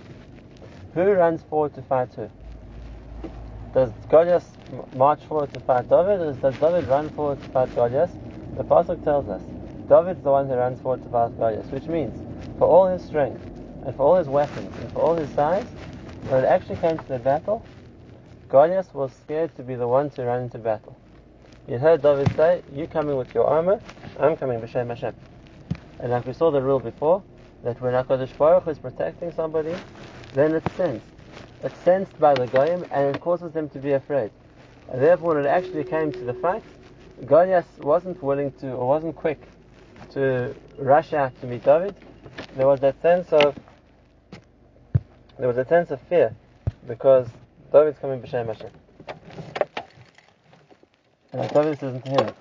Who 0.93 1.11
runs 1.11 1.41
forward 1.43 1.73
to 1.75 1.81
fight 1.81 2.09
who? 2.15 2.29
Does 3.73 3.91
Goliath 4.09 4.57
march 4.95 5.21
forward 5.23 5.53
to 5.53 5.59
fight 5.59 5.89
David, 5.89 6.21
or 6.21 6.33
does 6.33 6.57
David 6.57 6.87
run 6.87 7.09
forward 7.09 7.41
to 7.41 7.49
fight 7.49 7.73
Goliath? 7.75 8.15
The 8.55 8.63
pasuk 8.63 9.03
tells 9.03 9.27
us 9.27 9.41
David's 9.89 10.23
the 10.23 10.31
one 10.31 10.47
who 10.47 10.55
runs 10.55 10.79
forward 10.79 11.03
to 11.03 11.09
fight 11.09 11.37
Goliath, 11.37 11.71
which 11.71 11.87
means 11.87 12.15
for 12.57 12.67
all 12.67 12.87
his 12.87 13.01
strength 13.01 13.43
and 13.85 13.95
for 13.95 14.03
all 14.03 14.15
his 14.15 14.27
weapons 14.27 14.73
and 14.81 14.91
for 14.91 14.99
all 14.99 15.15
his 15.15 15.29
size, 15.31 15.65
when 16.29 16.43
it 16.43 16.47
actually 16.47 16.77
came 16.77 16.97
to 16.97 17.07
the 17.07 17.19
battle, 17.19 17.63
Goliath 18.49 18.93
was 18.93 19.11
scared 19.13 19.55
to 19.57 19.63
be 19.63 19.75
the 19.75 19.87
one 19.87 20.09
to 20.11 20.23
run 20.23 20.43
into 20.43 20.57
battle. 20.57 20.95
He 21.67 21.73
heard 21.73 22.01
David 22.01 22.33
say, 22.35 22.63
"You 22.73 22.87
coming 22.87 23.17
with 23.17 23.35
your 23.35 23.45
armor, 23.45 23.81
I'm 24.19 24.37
coming 24.37 24.61
b'shem 24.61 24.87
Hashem." 24.87 25.13
And 25.99 26.11
like 26.11 26.25
we 26.25 26.33
saw 26.33 26.49
the 26.49 26.61
rule 26.61 26.79
before, 26.79 27.23
that 27.63 27.81
when 27.81 27.93
Hakadosh 27.93 28.37
Baruch 28.37 28.67
is 28.67 28.79
protecting 28.79 29.31
somebody, 29.31 29.75
then 30.33 30.53
it's 30.53 30.73
sensed. 30.75 31.05
It's 31.63 31.77
sensed 31.79 32.17
by 32.19 32.33
the 32.33 32.47
goyim, 32.47 32.85
and 32.91 33.15
it 33.15 33.21
causes 33.21 33.51
them 33.51 33.69
to 33.69 33.79
be 33.79 33.93
afraid. 33.93 34.31
And 34.89 35.01
therefore, 35.01 35.35
when 35.35 35.45
it 35.45 35.49
actually 35.49 35.83
came 35.83 36.11
to 36.11 36.19
the 36.19 36.33
fight, 36.35 36.63
Goliath 37.25 37.79
wasn't 37.79 38.21
willing 38.21 38.51
to, 38.59 38.71
or 38.71 38.87
wasn't 38.87 39.15
quick 39.15 39.41
to 40.11 40.55
rush 40.77 41.13
out 41.13 41.39
to 41.41 41.47
meet 41.47 41.63
David. 41.63 41.95
There 42.55 42.67
was 42.67 42.79
that 42.81 43.01
sense 43.01 43.33
of, 43.33 43.57
there 45.39 45.47
was 45.47 45.57
a 45.57 45.65
sense 45.65 45.91
of 45.91 45.99
fear, 46.01 46.35
because 46.87 47.27
David's 47.71 47.97
coming 47.99 48.21
b'shem 48.21 48.47
Hashem. 48.47 48.71
And 51.33 51.49
David 51.53 51.79
says 51.79 52.01
to 52.01 52.09
him, 52.09 52.33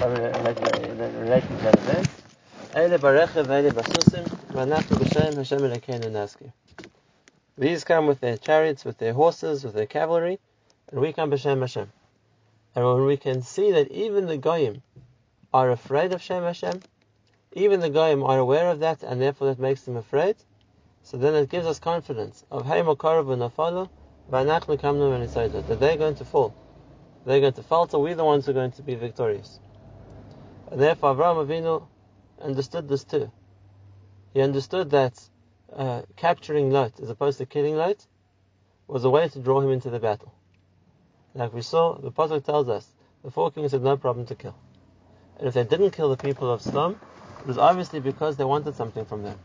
relating 0.00 1.56
to 1.56 1.62
that 1.64 1.74
event, 1.76 2.08
These 2.74 2.98
come 7.84 8.06
with 8.06 8.20
their 8.20 8.36
chariots, 8.38 8.84
with 8.86 8.96
their 8.96 9.12
horses, 9.12 9.62
with 9.62 9.74
their 9.74 9.84
cavalry, 9.84 10.38
and 10.90 10.98
we 10.98 11.12
come 11.12 11.30
b'Shem 11.30 11.60
Hashem. 11.60 11.92
And 12.74 12.86
when 12.86 13.04
we 13.04 13.18
can 13.18 13.42
see 13.42 13.72
that 13.72 13.90
even 13.90 14.24
the 14.24 14.38
goyim 14.38 14.80
are 15.52 15.70
afraid 15.70 16.14
of 16.14 16.22
Shem 16.22 16.44
Hashem, 16.44 16.80
even 17.52 17.80
the 17.80 17.90
goyim 17.90 18.22
are 18.22 18.38
aware 18.38 18.70
of 18.70 18.80
that, 18.80 19.02
and 19.02 19.20
therefore 19.20 19.48
that 19.48 19.58
makes 19.58 19.82
them 19.82 19.98
afraid, 19.98 20.36
so 21.02 21.18
then 21.18 21.34
it 21.34 21.50
gives 21.50 21.66
us 21.66 21.78
confidence 21.78 22.42
of 22.50 22.64
Hey 22.64 22.80
Mokarav 22.80 23.26
Nafalu, 23.26 23.90
Vanachnu 24.30 24.80
Kamnu 24.80 25.66
that 25.68 25.78
they're 25.78 25.98
going 25.98 26.14
to 26.14 26.24
fall. 26.24 26.54
They're 27.26 27.40
going 27.40 27.52
to 27.52 27.62
falter, 27.62 27.98
we're 27.98 28.14
the 28.14 28.24
ones 28.24 28.46
who 28.46 28.52
are 28.52 28.54
going 28.54 28.72
to 28.72 28.82
be 28.82 28.94
victorious. 28.94 29.60
And 30.70 30.80
therefore 30.80 31.14
Avraham 31.14 31.46
Avinu 31.46 31.82
understood 32.42 32.88
this 32.88 33.04
too. 33.04 33.30
He 34.34 34.40
understood 34.40 34.90
that 34.90 35.20
uh, 35.74 36.02
capturing 36.16 36.70
Lot 36.70 37.00
as 37.00 37.10
opposed 37.10 37.38
to 37.38 37.46
killing 37.46 37.76
Lot 37.76 38.06
was 38.86 39.04
a 39.04 39.10
way 39.10 39.28
to 39.28 39.38
draw 39.38 39.60
him 39.60 39.70
into 39.70 39.90
the 39.90 39.98
battle. 39.98 40.32
Like 41.34 41.54
we 41.54 41.62
saw, 41.62 41.94
the 41.94 42.10
Pasuk 42.10 42.44
tells 42.44 42.68
us 42.68 42.86
the 43.24 43.30
four 43.30 43.50
kings 43.50 43.72
had 43.72 43.82
no 43.82 43.96
problem 43.96 44.26
to 44.26 44.34
kill. 44.34 44.56
And 45.38 45.48
if 45.48 45.54
they 45.54 45.64
didn't 45.64 45.92
kill 45.92 46.10
the 46.10 46.16
people 46.16 46.50
of 46.50 46.60
Sodom, 46.60 47.00
it 47.40 47.46
was 47.46 47.58
obviously 47.58 48.00
because 48.00 48.36
they 48.36 48.44
wanted 48.44 48.76
something 48.76 49.04
from 49.04 49.22
them. 49.22 49.38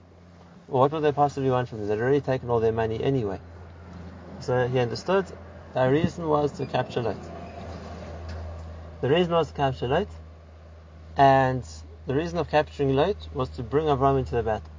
Well, 0.68 0.82
what 0.82 0.92
would 0.92 1.04
they 1.04 1.12
possibly 1.12 1.50
want 1.50 1.70
from 1.70 1.80
them? 1.80 1.88
They'd 1.88 2.00
already 2.00 2.22
taken 2.22 2.50
all 2.50 2.60
their 2.60 2.74
money 2.74 3.02
anyway. 3.02 3.40
So 4.42 4.68
he 4.68 4.80
understood 4.80 5.26
the 5.74 5.90
reason 5.90 6.28
was 6.28 6.52
to 6.54 6.66
capture 6.66 7.02
Lot. 7.02 7.18
The 9.02 9.10
reason 9.10 9.32
was 9.32 9.48
to 9.48 9.54
capture 9.54 9.88
Lot, 9.88 10.08
and 11.16 11.66
the 12.08 12.16
reason 12.16 12.40
of 12.40 12.50
capturing 12.50 12.96
Lot 12.96 13.28
was 13.34 13.50
to 13.50 13.64
bring 13.64 13.86
Avram 13.88 14.18
into 14.18 14.32
the 14.32 14.44
battle. 14.44 14.72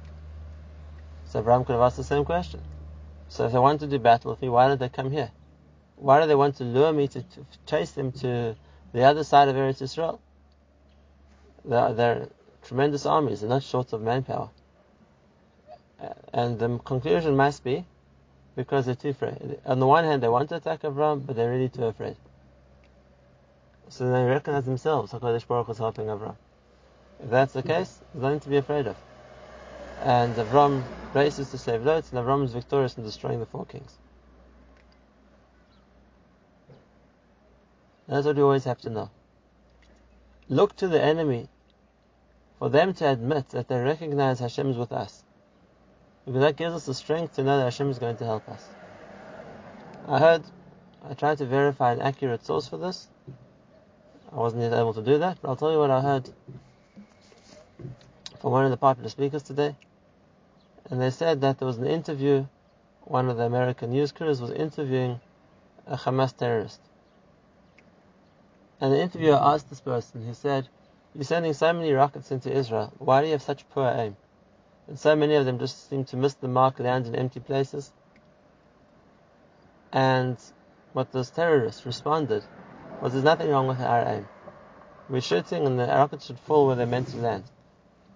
So 1.25 1.43
Avram 1.43 1.63
could 1.63 1.73
have 1.73 1.81
asked 1.83 1.97
the 1.97 2.03
same 2.03 2.25
question. 2.25 2.61
So 3.27 3.45
if 3.45 3.51
they 3.51 3.59
want 3.59 3.81
to 3.81 3.87
do 3.87 3.99
battle 3.99 4.31
with 4.31 4.41
me, 4.41 4.49
why 4.49 4.67
did 4.67 4.79
they 4.79 4.89
come 4.89 5.11
here? 5.11 5.29
Why 5.95 6.19
do 6.19 6.27
they 6.27 6.33
want 6.33 6.55
to 6.57 6.63
lure 6.63 6.91
me 6.91 7.07
to, 7.07 7.21
to 7.21 7.45
chase 7.67 7.91
them 7.91 8.11
to 8.13 8.55
the 8.93 9.03
other 9.03 9.23
side 9.23 9.47
of 9.47 9.55
Eretz 9.55 9.79
Israel? 9.79 10.19
They're, 11.63 11.93
they're 11.93 12.27
tremendous 12.63 13.05
armies, 13.05 13.41
they're 13.41 13.49
not 13.49 13.61
short 13.61 13.93
of 13.93 14.01
manpower. 14.01 14.49
And 16.33 16.57
the 16.57 16.79
conclusion 16.79 17.35
must 17.35 17.63
be 17.63 17.85
because 18.55 18.87
they're 18.87 18.95
too 18.95 19.09
afraid. 19.09 19.59
On 19.67 19.79
the 19.79 19.85
one 19.85 20.03
hand, 20.03 20.23
they 20.23 20.29
want 20.29 20.49
to 20.49 20.55
attack 20.55 20.81
Avram, 20.81 21.25
but 21.27 21.35
they're 21.35 21.51
really 21.51 21.69
too 21.69 21.85
afraid. 21.85 22.15
So 23.89 24.09
they 24.11 24.23
recognize 24.23 24.65
themselves, 24.65 25.11
HaKadosh 25.11 25.45
Baruch 25.45 25.67
was 25.67 25.77
helping 25.77 26.07
Avram. 26.07 26.35
If 27.21 27.29
that's 27.29 27.53
the 27.53 27.63
case, 27.63 27.99
there's 28.13 28.23
nothing 28.23 28.39
to 28.41 28.49
be 28.49 28.57
afraid 28.57 28.87
of. 28.87 28.95
And 30.01 30.33
Avram 30.35 30.83
races 31.13 31.51
to 31.51 31.57
save 31.57 31.83
Lot, 31.83 32.11
and 32.11 32.19
Avram 32.19 32.45
is 32.45 32.53
victorious 32.53 32.97
in 32.97 33.03
destroying 33.03 33.39
the 33.39 33.45
four 33.45 33.65
kings. 33.65 33.97
That's 38.07 38.25
what 38.25 38.37
you 38.37 38.43
always 38.43 38.63
have 38.63 38.79
to 38.81 38.89
know. 38.89 39.11
Look 40.47 40.75
to 40.77 40.87
the 40.87 41.01
enemy 41.01 41.49
for 42.57 42.69
them 42.69 42.93
to 42.93 43.11
admit 43.11 43.49
that 43.49 43.67
they 43.67 43.79
recognize 43.79 44.39
Hashem 44.39 44.71
is 44.71 44.77
with 44.77 44.91
us. 44.91 45.23
Because 46.25 46.41
that 46.41 46.55
gives 46.55 46.73
us 46.73 46.85
the 46.85 46.93
strength 46.93 47.35
to 47.35 47.43
know 47.43 47.57
that 47.57 47.65
Hashem 47.65 47.89
is 47.89 47.99
going 47.99 48.17
to 48.17 48.25
help 48.25 48.47
us. 48.49 48.65
I 50.07 50.19
heard, 50.19 50.43
I 51.07 51.13
tried 51.13 51.37
to 51.37 51.45
verify 51.45 51.93
an 51.93 52.01
accurate 52.01 52.45
source 52.45 52.67
for 52.67 52.77
this. 52.77 53.07
I 54.31 54.35
wasn't 54.37 54.73
able 54.73 54.93
to 54.93 55.01
do 55.01 55.19
that, 55.19 55.37
but 55.41 55.49
I'll 55.49 55.55
tell 55.55 55.71
you 55.71 55.79
what 55.79 55.91
I 55.91 56.01
heard 56.01 56.29
from 58.39 58.51
one 58.51 58.65
of 58.65 58.71
the 58.71 58.77
popular 58.77 59.09
speakers 59.09 59.43
today. 59.43 59.75
And 60.89 61.01
they 61.01 61.09
said 61.09 61.41
that 61.41 61.59
there 61.59 61.67
was 61.67 61.77
an 61.77 61.87
interview, 61.87 62.45
one 63.01 63.29
of 63.29 63.37
the 63.37 63.43
American 63.43 63.91
news 63.91 64.11
crews 64.11 64.41
was 64.41 64.51
interviewing 64.51 65.19
a 65.85 65.97
Hamas 65.97 66.35
terrorist. 66.35 66.79
And 68.81 68.93
the 68.93 69.01
interviewer 69.01 69.37
asked 69.39 69.69
this 69.69 69.81
person, 69.81 70.25
he 70.25 70.33
said, 70.33 70.67
You're 71.13 71.25
sending 71.25 71.53
so 71.53 71.73
many 71.73 71.91
rockets 71.91 72.31
into 72.31 72.51
Israel, 72.51 72.93
why 72.97 73.21
do 73.21 73.27
you 73.27 73.33
have 73.33 73.41
such 73.41 73.69
poor 73.69 73.89
aim? 73.89 74.15
And 74.87 74.97
so 74.97 75.15
many 75.15 75.35
of 75.35 75.45
them 75.45 75.59
just 75.59 75.89
seem 75.89 76.05
to 76.05 76.17
miss 76.17 76.33
the 76.35 76.47
mark, 76.47 76.79
land 76.79 77.07
in 77.07 77.15
empty 77.15 77.39
places. 77.39 77.91
And 79.91 80.37
what 80.93 81.11
this 81.11 81.29
terrorist 81.29 81.85
responded 81.85 82.43
was, 83.01 83.13
There's 83.13 83.25
nothing 83.25 83.49
wrong 83.49 83.67
with 83.67 83.81
our 83.81 84.07
aim. 84.07 84.27
We're 85.09 85.21
shooting 85.21 85.65
and 85.65 85.79
the 85.79 85.87
rockets 85.87 86.27
should 86.27 86.39
fall 86.39 86.67
where 86.67 86.75
they're 86.75 86.85
meant 86.85 87.09
to 87.09 87.17
land, 87.17 87.43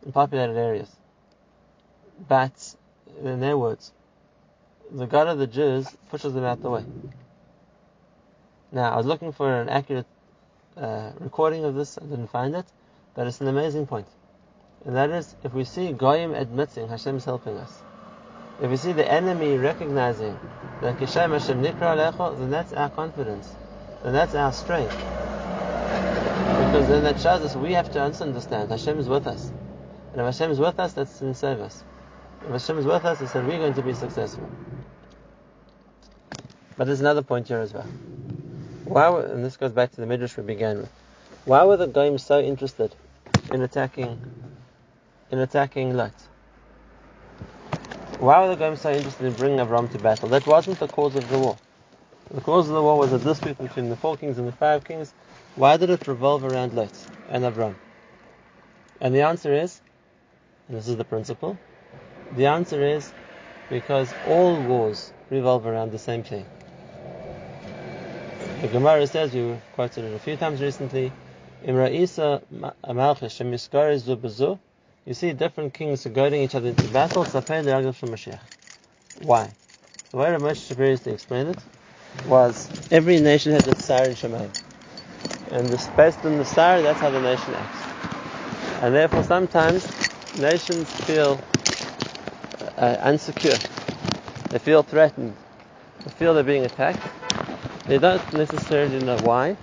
in 0.06 0.12
populated 0.12 0.58
areas. 0.58 0.90
Bats, 2.28 2.78
in 3.22 3.40
their 3.40 3.58
words, 3.58 3.92
the 4.92 5.08
God 5.08 5.28
of 5.28 5.38
the 5.38 5.48
Jews 5.48 5.88
pushes 6.10 6.34
them 6.34 6.44
out 6.44 6.62
the 6.62 6.70
way. 6.70 6.86
Now, 8.72 8.94
I 8.94 8.98
was 8.98 9.06
looking 9.06 9.32
for 9.32 9.62
an 9.62 9.70
accurate 9.70 10.08
uh, 10.78 11.12
recording 11.20 11.64
of 11.64 11.76
this, 11.76 11.98
I 11.98 12.06
didn't 12.06 12.28
find 12.28 12.56
it, 12.56 12.66
but 13.16 13.28
it's 13.28 13.42
an 13.42 13.48
amazing 13.48 13.88
point. 13.88 14.08
And 14.86 14.96
that 14.96 15.10
is, 15.12 15.36
if 15.44 15.54
we 15.54 15.64
see 15.64 15.92
Goyim 15.94 16.34
admitting 16.34 16.90
Hashem 16.90 17.18
is 17.18 17.26
helping 17.26 17.58
us, 17.58 17.72
if 18.62 18.70
we 18.70 18.78
see 18.78 18.92
the 18.92 19.10
enemy 19.10 19.58
recognizing 19.58 20.38
that 20.82 20.98
Kishem 20.98 21.32
Hashem 21.32 21.64
Nikra 21.64 21.96
Alecho, 21.96 22.38
then 22.38 22.50
that's 22.52 22.74
our 22.74 22.90
confidence, 22.90 23.56
then 24.04 24.14
that's 24.14 24.36
our 24.36 24.52
strength. 24.52 24.96
Because 26.74 26.88
then 26.88 27.04
that 27.04 27.20
shows 27.20 27.42
us 27.42 27.56
we 27.56 27.74
have 27.74 27.92
to 27.94 28.02
understand 28.02 28.70
Hashem 28.70 29.00
is 29.00 29.08
with 29.08 29.28
us. 29.28 29.52
And 30.14 30.22
if 30.22 30.26
Hashem 30.26 30.52
is 30.52 30.60
with 30.60 30.80
us, 30.80 30.94
that's 30.94 31.12
save 31.12 31.60
us. 31.60 31.84
If 32.46 32.52
Hashem 32.52 32.78
is 32.78 32.86
with 32.86 33.04
us, 33.04 33.22
it's 33.22 33.34
that 33.34 33.46
we're 33.46 33.58
going 33.58 33.74
to 33.74 33.82
be 33.82 33.94
successful. 33.94 34.50
But 36.78 36.86
there's 36.86 37.02
another 37.02 37.22
point 37.22 37.48
here 37.48 37.60
as 37.60 37.74
well. 37.74 37.88
Why, 38.86 39.10
were, 39.10 39.26
and 39.26 39.44
this 39.44 39.58
goes 39.58 39.72
back 39.72 39.92
to 39.92 40.02
the 40.02 40.08
midrash 40.08 40.38
we 40.38 40.44
began 40.44 40.78
with. 40.78 40.92
Why 41.46 41.64
were 41.66 41.78
the 41.78 41.88
Goyim 41.88 42.18
so 42.18 42.40
interested 42.40 42.96
in 43.52 43.62
attacking 43.62 44.20
in 45.32 45.40
attacking 45.40 45.96
Lot. 45.98 46.14
Why 48.20 48.40
were 48.42 48.50
the 48.50 48.56
Goyim 48.56 48.76
so 48.76 48.92
interested 48.92 49.26
in 49.26 49.34
bringing 49.34 49.58
Avram 49.58 49.92
to 49.92 49.98
battle? 49.98 50.30
That 50.30 50.46
wasn't 50.46 50.80
the 50.80 50.88
cause 50.88 51.16
of 51.16 51.28
the 51.28 51.40
war. 51.40 51.58
The 52.32 52.42
cause 52.42 52.70
of 52.70 52.76
the 52.76 52.82
war 52.82 52.98
was 52.98 53.12
a 53.14 53.20
dispute 53.20 53.58
between 53.58 53.90
the 53.90 53.96
four 53.96 54.16
kings 54.16 54.38
and 54.38 54.48
the 54.48 54.52
five 54.52 54.84
kings. 54.84 55.14
Why 55.56 55.78
did 55.78 55.90
it 55.90 56.08
revolve 56.08 56.44
around 56.44 56.74
Lot 56.74 56.94
and 57.30 57.44
Avram? 57.44 57.76
And 59.02 59.14
the 59.14 59.22
answer 59.22 59.54
is, 59.54 59.82
this 60.70 60.88
is 60.88 60.98
the 60.98 61.04
principle, 61.04 61.58
the 62.36 62.46
answer 62.46 62.82
is 62.82 63.12
because 63.70 64.14
all 64.28 64.62
wars 64.62 65.12
revolve 65.30 65.66
around 65.66 65.92
the 65.92 66.00
same 66.00 66.24
thing. 66.24 66.46
The 68.62 68.68
Gemara 68.70 69.06
says, 69.08 69.34
we 69.34 69.58
quoted 69.74 70.06
it 70.06 70.16
a 70.16 70.20
few 70.20 70.38
times 70.38 70.62
recently, 70.62 71.12
Imra'isa 71.66 72.42
you 75.06 75.14
see 75.14 75.34
different 75.34 75.74
kings 75.74 76.06
goading 76.06 76.42
each 76.42 76.56
other 76.56 76.70
into 76.70 76.88
battle, 76.88 77.26
Why? 77.26 79.50
The 80.12 80.18
way 80.18 80.28
Ramesh 80.28 80.76
previously 80.76 81.12
explained 81.12 81.50
it 81.50 81.58
was 82.28 82.70
every 82.92 83.20
nation 83.20 83.52
has 83.52 83.68
its 83.68 83.84
star 83.84 84.04
and 84.04 84.16
Shemaim. 84.16 84.50
And 85.52 85.68
this, 85.68 85.88
based 85.98 86.24
on 86.24 86.38
the 86.38 86.46
star, 86.46 86.82
that's 86.82 87.00
how 87.00 87.10
the 87.10 87.20
nation 87.20 87.54
acts. 87.54 88.82
And 88.82 88.96
therefore 88.96 89.24
sometimes 89.24 90.03
nations 90.38 90.90
feel 91.02 91.40
uh, 92.78 92.98
unsecure. 93.02 93.60
They 94.50 94.60
feel 94.60 94.84
threatened. 94.84 95.36
They 96.04 96.12
feel 96.12 96.34
they're 96.34 96.44
being 96.44 96.66
attacked. 96.66 97.02
They 97.86 97.98
don't 98.00 98.34
necessarily 98.34 99.00
know 99.04 99.18
why. 99.20 99.58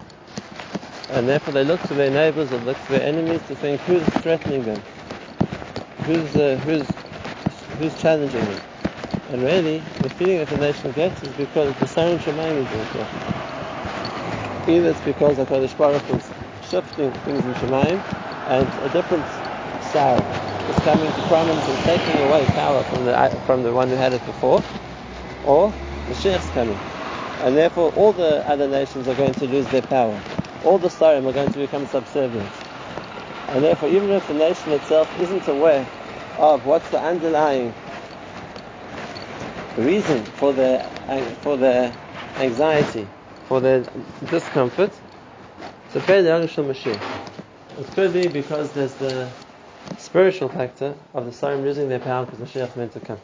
And 1.10 1.28
therefore 1.28 1.54
they 1.54 1.64
look 1.64 1.82
to 1.82 1.94
their 1.94 2.10
neighbors 2.10 2.52
or 2.52 2.58
look 2.58 2.80
to 2.86 2.92
their 2.92 3.02
enemies 3.02 3.42
to 3.48 3.56
think 3.56 3.80
who's 3.82 4.02
threatening 4.22 4.64
them, 4.64 4.80
who's 6.04 6.36
uh, 6.36 6.56
who's 6.64 6.86
who's 7.78 8.00
challenging 8.00 8.44
them. 8.44 8.60
And 9.30 9.42
really, 9.42 9.78
the 10.02 10.10
feeling 10.10 10.38
that 10.38 10.48
the 10.48 10.58
nation 10.58 10.92
gets 10.92 11.22
is 11.22 11.32
because 11.34 11.74
the 11.76 11.86
Sarin 11.86 12.18
Shemaim 12.18 12.56
is 12.56 12.68
being. 14.66 14.78
Either 14.78 14.90
it's 14.90 15.00
because 15.00 15.36
HaKadosh 15.38 15.76
Baruch 15.76 16.10
is 16.10 16.30
shifting 16.68 17.10
things 17.12 17.44
in 17.44 17.54
Shemaim, 17.54 18.00
and 18.46 18.68
a 18.84 18.88
different 18.90 19.26
sound 19.82 20.39
is 20.70 20.76
coming 20.80 21.10
to 21.12 21.22
prominence 21.26 21.66
and 21.66 21.78
taking 21.84 22.16
away 22.20 22.46
power 22.46 22.82
from 22.84 23.04
the 23.04 23.18
uh, 23.18 23.28
from 23.46 23.62
the 23.62 23.72
one 23.72 23.88
who 23.88 23.96
had 23.96 24.12
it 24.12 24.24
before, 24.24 24.62
or 25.44 25.72
the 26.08 26.14
Sheikh's 26.14 26.48
coming. 26.50 26.78
And 27.42 27.56
therefore, 27.56 27.92
all 27.96 28.12
the 28.12 28.46
other 28.48 28.68
nations 28.68 29.08
are 29.08 29.14
going 29.14 29.34
to 29.34 29.46
lose 29.46 29.66
their 29.68 29.82
power. 29.82 30.20
All 30.64 30.78
the 30.78 30.88
Sarim 30.88 31.26
are 31.28 31.32
going 31.32 31.52
to 31.52 31.58
become 31.58 31.86
subservient. 31.86 32.50
And 33.48 33.64
therefore, 33.64 33.88
even 33.88 34.10
if 34.10 34.28
the 34.28 34.34
nation 34.34 34.72
itself 34.72 35.08
isn't 35.20 35.48
aware 35.48 35.86
of 36.38 36.64
what's 36.66 36.88
the 36.90 37.00
underlying 37.00 37.74
reason 39.76 40.22
for 40.22 40.52
the 40.52 40.78
for 41.42 41.56
their 41.56 41.92
anxiety, 42.38 43.08
for 43.48 43.60
the 43.60 43.88
discomfort, 44.28 44.92
so 45.92 46.00
pay 46.00 46.22
the 46.22 46.30
Mashiach. 46.30 47.00
It 47.78 47.86
could 47.94 48.12
be 48.12 48.28
because 48.28 48.72
there's 48.72 48.94
the 48.94 49.28
spiritual 50.10 50.48
factor 50.48 50.92
of 51.14 51.24
the 51.24 51.30
Sarim 51.30 51.62
losing 51.62 51.88
their 51.88 52.00
power 52.00 52.26
because 52.26 52.40
Mashiach 52.40 52.74
meant 52.74 52.92
to 52.94 52.98
come. 52.98 53.20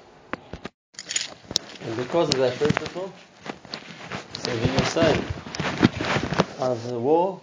And 1.83 1.97
because 1.97 2.29
of 2.29 2.37
that 2.37 2.55
principle, 2.55 3.13
so 4.35 4.57
the 4.57 4.85
side 4.85 5.25
of 6.61 6.87
the 6.87 6.97
war 6.97 7.41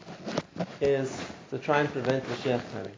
is 0.80 1.22
to 1.50 1.58
try 1.58 1.82
and 1.82 1.90
prevent 1.92 2.24
Mashiach 2.24 2.62
coming. 2.72 2.94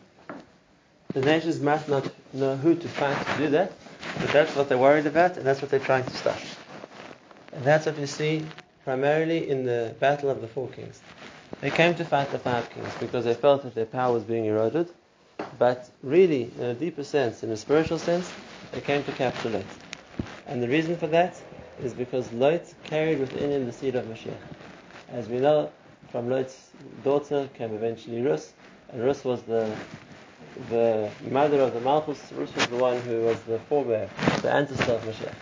The 1.13 1.21
nations 1.21 1.59
must 1.61 1.89
not 1.89 2.07
know 2.31 2.55
who 2.55 2.75
to 2.75 2.87
fight 2.89 3.25
to 3.25 3.37
do 3.39 3.49
that, 3.49 3.71
but 4.19 4.29
that's 4.29 4.55
what 4.55 4.69
they're 4.69 4.77
worried 4.77 5.07
about, 5.07 5.37
and 5.37 5.45
that's 5.47 5.63
what 5.63 5.71
they're 5.71 5.79
trying 5.79 6.03
to 6.03 6.15
stop. 6.15 6.37
And 7.53 7.63
that's 7.63 7.87
what 7.87 7.97
we 7.97 8.05
see 8.05 8.45
primarily 8.83 9.49
in 9.49 9.65
the 9.65 9.95
Battle 9.99 10.29
of 10.29 10.41
the 10.41 10.47
Four 10.47 10.67
Kings. 10.69 11.01
They 11.61 11.71
came 11.71 11.95
to 11.95 12.05
fight 12.05 12.31
the 12.31 12.37
five 12.37 12.69
kings 12.69 12.93
because 12.99 13.25
they 13.25 13.33
felt 13.33 13.63
that 13.63 13.73
their 13.73 13.87
power 13.87 14.13
was 14.13 14.23
being 14.23 14.45
eroded, 14.45 14.89
but 15.57 15.89
really, 16.03 16.51
in 16.57 16.63
a 16.65 16.73
deeper 16.73 17.03
sense, 17.03 17.43
in 17.43 17.51
a 17.51 17.57
spiritual 17.57 17.97
sense, 17.97 18.31
they 18.71 18.81
came 18.81 19.03
to 19.03 19.11
capture 19.13 19.49
Lot. 19.49 19.65
And 20.47 20.61
the 20.61 20.67
reason 20.67 20.97
for 20.97 21.07
that 21.07 21.41
is 21.81 21.93
because 21.93 22.31
Lot 22.33 22.63
carried 22.83 23.19
within 23.19 23.51
him 23.51 23.65
the 23.65 23.71
seed 23.71 23.95
of 23.95 24.05
Mashiach. 24.05 24.37
As 25.09 25.27
we 25.27 25.39
know, 25.39 25.71
from 26.11 26.29
Lot's 26.29 26.71
daughter 27.03 27.49
came 27.53 27.73
eventually 27.73 28.21
Rus, 28.21 28.53
and 28.91 29.03
Rus 29.03 29.23
was 29.23 29.41
the 29.43 29.75
the 30.69 31.09
mother 31.29 31.59
of 31.59 31.73
the 31.73 31.81
Malchus. 31.81 32.31
Rus 32.31 32.53
was 32.55 32.67
the 32.67 32.77
one 32.77 32.99
who 33.01 33.21
was 33.23 33.39
the 33.41 33.59
forebear, 33.59 34.09
the 34.41 34.51
ancestor 34.51 34.93
of 34.93 35.01
Mashiach. 35.03 35.33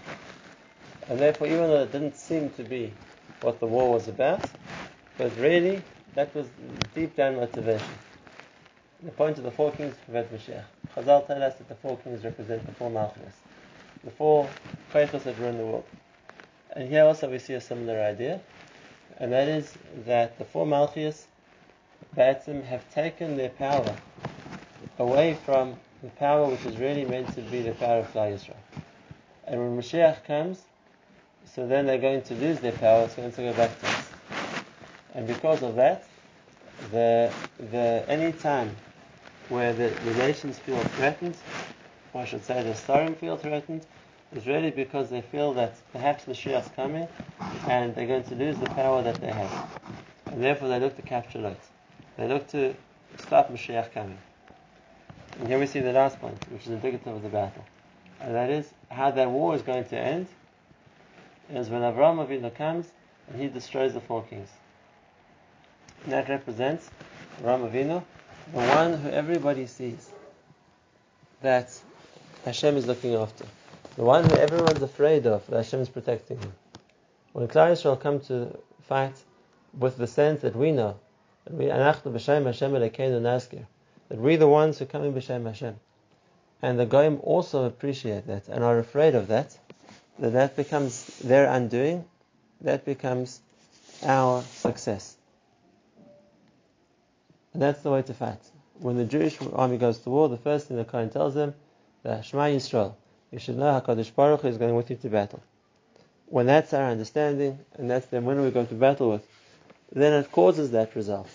And 1.10 1.19
therefore, 1.19 1.47
even 1.47 1.67
though 1.67 1.84
it 1.84 1.91
didn't 1.91 2.17
seem 2.17 2.49
to 2.52 2.63
be 2.63 2.91
what 3.41 3.60
the 3.60 3.67
war 3.67 3.91
was 3.91 4.08
about, 4.08 4.41
but 5.17 5.36
really, 5.38 5.84
that 6.15 6.34
was 6.34 6.47
deep 6.95 7.15
down 7.15 7.36
motivation. 7.36 7.93
The 9.06 9.12
point 9.12 9.38
of 9.38 9.44
the 9.44 9.52
four 9.52 9.72
kings 9.72 9.96
prevent 10.06 10.34
Mashiach. 10.34 10.63
Chazal 10.96 11.28
tell 11.28 11.44
us 11.44 11.56
that 11.56 11.68
the 11.68 11.76
four 11.76 11.98
kings 11.98 12.24
represent 12.24 12.66
the 12.66 12.72
four 12.72 12.89
Malchus, 12.89 13.34
the 14.02 14.12
four 14.12 14.48
Koichos 14.94 15.24
that 15.24 15.38
run 15.39 15.58
the 15.58 15.66
world. 15.66 15.84
And 16.72 16.88
here 16.88 17.04
also 17.04 17.30
we 17.30 17.38
see 17.38 17.54
a 17.56 17.60
similar 17.60 18.00
idea, 18.00 18.39
and 19.18 19.34
that 19.34 19.50
is 19.50 19.74
that 20.06 20.38
the 20.38 20.46
four 20.46 20.66
Malchus 20.66 21.28
Batim 22.16 22.63
have 22.63 22.89
taken 22.94 23.36
their 23.36 23.50
power 23.50 23.94
away 25.00 25.38
from 25.46 25.76
the 26.02 26.10
power 26.12 26.48
which 26.50 26.66
is 26.66 26.78
really 26.78 27.04
meant 27.04 27.28
to 27.36 27.42
be 27.42 27.62
the 27.62 27.74
power 27.74 28.00
of 28.00 28.13
Klal 28.13 28.34
Yisrael. 28.34 28.56
And 29.46 29.60
when 29.60 29.84
Mashiach 29.84 30.24
comes, 30.24 30.62
so 31.44 31.68
then 31.68 31.88
they're 31.88 31.98
going 31.98 32.22
to 32.22 32.36
lose 32.36 32.62
their 32.62 32.72
power, 32.72 33.04
it's 33.04 33.16
going 33.16 33.34
to 33.34 33.42
go 33.42 33.54
back 33.54 33.78
to 33.82 33.86
us. 33.86 34.10
And 35.13 35.28
because 35.28 35.62
of 35.62 35.76
that, 35.76 36.06
the, 36.92 37.32
the 37.72 38.06
any 38.08 38.32
time 38.32 38.74
where 39.49 39.73
the, 39.73 39.89
the 40.06 40.13
nations 40.15 40.60
feel 40.60 40.79
threatened, 40.97 41.36
or 42.13 42.21
I 42.21 42.25
should 42.25 42.43
say 42.43 42.63
the 42.63 42.71
Sarim 42.71 43.15
feel 43.17 43.38
threatened, 43.38 43.86
is 44.36 44.47
really 44.47 44.71
because 44.71 45.10
they 45.10 45.21
feel 45.21 45.53
that 45.53 45.75
perhaps 45.91 46.25
Mashiach 46.25 46.65
is 46.65 46.71
coming 46.75 47.08
and 47.67 47.93
they're 47.95 48.08
going 48.08 48.23
to 48.23 48.36
lose 48.36 48.58
the 48.58 48.65
power 48.67 49.03
that 49.03 49.15
they 49.21 49.32
have. 49.32 49.79
And 50.27 50.43
therefore 50.43 50.69
they 50.69 50.79
look 50.79 50.95
to 50.95 51.01
capture 51.01 51.39
Lot. 51.39 51.58
They 52.17 52.27
look 52.27 52.47
to 52.49 52.73
stop 53.19 53.51
Mashiach 53.51 53.91
coming. 53.93 54.17
And 55.39 55.47
here 55.47 55.60
we 55.60 55.67
see 55.67 55.79
the 55.79 55.93
last 55.93 56.19
point, 56.19 56.38
which 56.51 56.63
is 56.63 56.69
indicative 56.69 57.15
of 57.15 57.21
the 57.21 57.29
battle. 57.29 57.63
And 58.21 58.34
that 58.36 58.49
is 58.49 58.69
how 58.89 59.12
that 59.12 59.29
war 59.29 59.56
is 59.56 59.62
going 59.62 59.86
to 59.86 59.97
end 59.97 60.27
is 61.49 61.69
when 61.69 61.82
Avram 61.82 62.25
Avinu 62.25 62.53
comes 62.56 62.88
and 63.27 63.41
he 63.41 63.47
destroys 63.47 63.93
the 63.93 64.01
four 64.01 64.23
kings. 64.23 64.49
And 66.03 66.13
that 66.13 66.29
represents 66.29 66.89
Avram 67.41 67.69
Avinu, 67.69 68.03
the 68.51 68.60
one 68.60 68.93
who 68.99 69.10
everybody 69.10 69.67
sees 69.67 70.10
that 71.41 71.69
Hashem 72.45 72.77
is 72.77 72.86
looking 72.86 73.15
after 73.15 73.45
the 73.95 74.03
one 74.03 74.27
who 74.27 74.36
everyone's 74.36 74.82
afraid 74.82 75.27
of, 75.27 75.45
that 75.47 75.58
Hashem 75.58 75.82
is 75.82 75.89
protecting 75.89 76.39
him. 76.39 76.51
When 77.34 77.47
Klal 77.47 77.71
Yisrael 77.71 77.99
come 77.99 78.19
to 78.21 78.58
fight 78.82 79.13
with 79.77 79.97
the 79.97 80.08
sense 80.08 80.41
that 80.41 80.56
we 80.56 80.71
know, 80.71 80.99
that 81.45 81.53
we 81.53 81.67
that 84.10 84.19
we 84.19 84.36
the 84.36 84.47
ones 84.47 84.79
who 84.79 84.86
come 84.86 85.03
in 85.03 85.13
b'shem 85.13 85.45
Hashem, 85.45 85.75
and 86.62 86.79
the 86.79 86.86
Goyim 86.86 87.19
also 87.21 87.65
appreciate 87.65 88.25
that 88.27 88.47
and 88.47 88.63
are 88.63 88.79
afraid 88.79 89.15
of 89.15 89.27
that, 89.27 89.58
that 90.19 90.34
that 90.34 90.56
becomes 90.56 91.06
their 91.19 91.45
undoing, 91.45 92.06
that 92.62 92.86
becomes 92.86 93.41
our 94.03 94.41
success. 94.43 95.17
And 97.54 97.62
that's 97.62 97.82
the 97.82 97.92
way 97.92 98.02
to 98.02 98.13
fight. 98.13 98.39
When 98.80 98.98
the 98.98 99.06
Jewish 99.06 99.38
army 99.54 99.78
goes 99.78 100.00
to 100.00 100.10
war, 100.10 100.28
the 100.28 100.38
first 100.38 100.68
thing 100.68 100.78
the 100.78 100.86
Kohen 100.86 101.10
tells 101.10 101.36
them, 101.36 101.54
the 102.02 102.22
Shema 102.22 102.46
Yisrael, 102.46 102.96
you 103.32 103.39
should 103.39 103.58
know 103.58 103.80
HaKadosh 103.80 104.13
Baruch 104.13 104.42
Hu 104.42 104.48
is 104.48 104.58
going 104.58 104.76
with 104.76 104.89
you 104.89 104.96
to 104.98 105.10
battle. 105.10 105.42
When 106.28 106.48
that's 106.48 106.74
our 106.74 106.89
understanding, 106.89 107.60
and 107.76 107.89
that's 107.89 108.08
then 108.08 108.26
when 108.26 108.42
we 108.42 108.50
go 108.50 108.66
to 108.66 108.74
battle 108.74 109.12
with, 109.12 109.28
then 109.92 110.13
it 110.13 110.32
causes 110.32 110.72
that 110.72 110.96
result. 110.96 111.30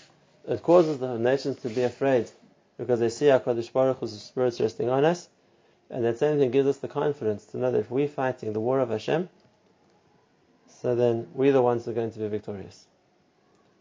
It 0.47 0.61
causes 0.61 0.99
the 0.99 1.17
nations 1.17 1.57
to 1.61 1.69
be 1.69 1.83
afraid 1.83 2.29
because 2.77 2.99
they 2.99 3.09
see 3.09 3.25
HaKadosh 3.25 3.71
Baruch 3.71 3.99
Hu's 3.99 4.21
spirit 4.21 4.59
resting 4.59 4.89
on 4.89 5.05
us, 5.05 5.29
and 5.89 6.03
that 6.03 6.19
same 6.19 6.37
thing 6.37 6.51
gives 6.51 6.67
us 6.67 6.77
the 6.77 6.87
confidence 6.87 7.45
to 7.45 7.57
know 7.57 7.71
that 7.71 7.79
if 7.79 7.89
we're 7.89 8.07
fighting 8.07 8.51
the 8.53 8.59
war 8.59 8.79
of 8.79 8.89
Hashem, 8.89 9.29
so 10.81 10.95
then 10.95 11.27
we're 11.33 11.53
the 11.53 11.61
ones 11.61 11.85
who 11.85 11.91
are 11.91 11.93
going 11.93 12.11
to 12.11 12.19
be 12.19 12.27
victorious. 12.27 12.85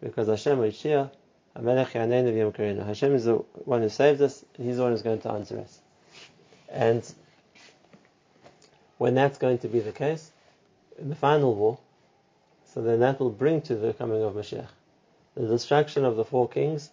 Because 0.00 0.28
Hashem 0.28 0.58
Hashem 1.56 3.14
is 3.14 3.24
the 3.24 3.44
one 3.64 3.82
who 3.82 3.88
saved 3.88 4.20
us, 4.22 4.44
and 4.56 4.66
He's 4.66 4.76
the 4.76 4.82
one 4.82 4.92
who's 4.92 5.02
going 5.02 5.20
to 5.20 5.30
answer 5.30 5.58
us. 5.58 5.80
And 6.68 7.02
when 8.98 9.14
that's 9.14 9.38
going 9.38 9.58
to 9.58 9.68
be 9.68 9.80
the 9.80 9.92
case, 9.92 10.30
in 10.98 11.08
the 11.08 11.14
final 11.14 11.54
war, 11.54 11.78
so 12.74 12.82
then 12.82 13.00
that 13.00 13.18
will 13.18 13.30
bring 13.30 13.62
to 13.62 13.76
the 13.76 13.92
coming 13.92 14.22
of 14.22 14.34
Mashiach. 14.34 14.68
The 15.34 15.46
destruction 15.46 16.04
of 16.04 16.16
the 16.16 16.24
four 16.24 16.48
kings 16.48 16.90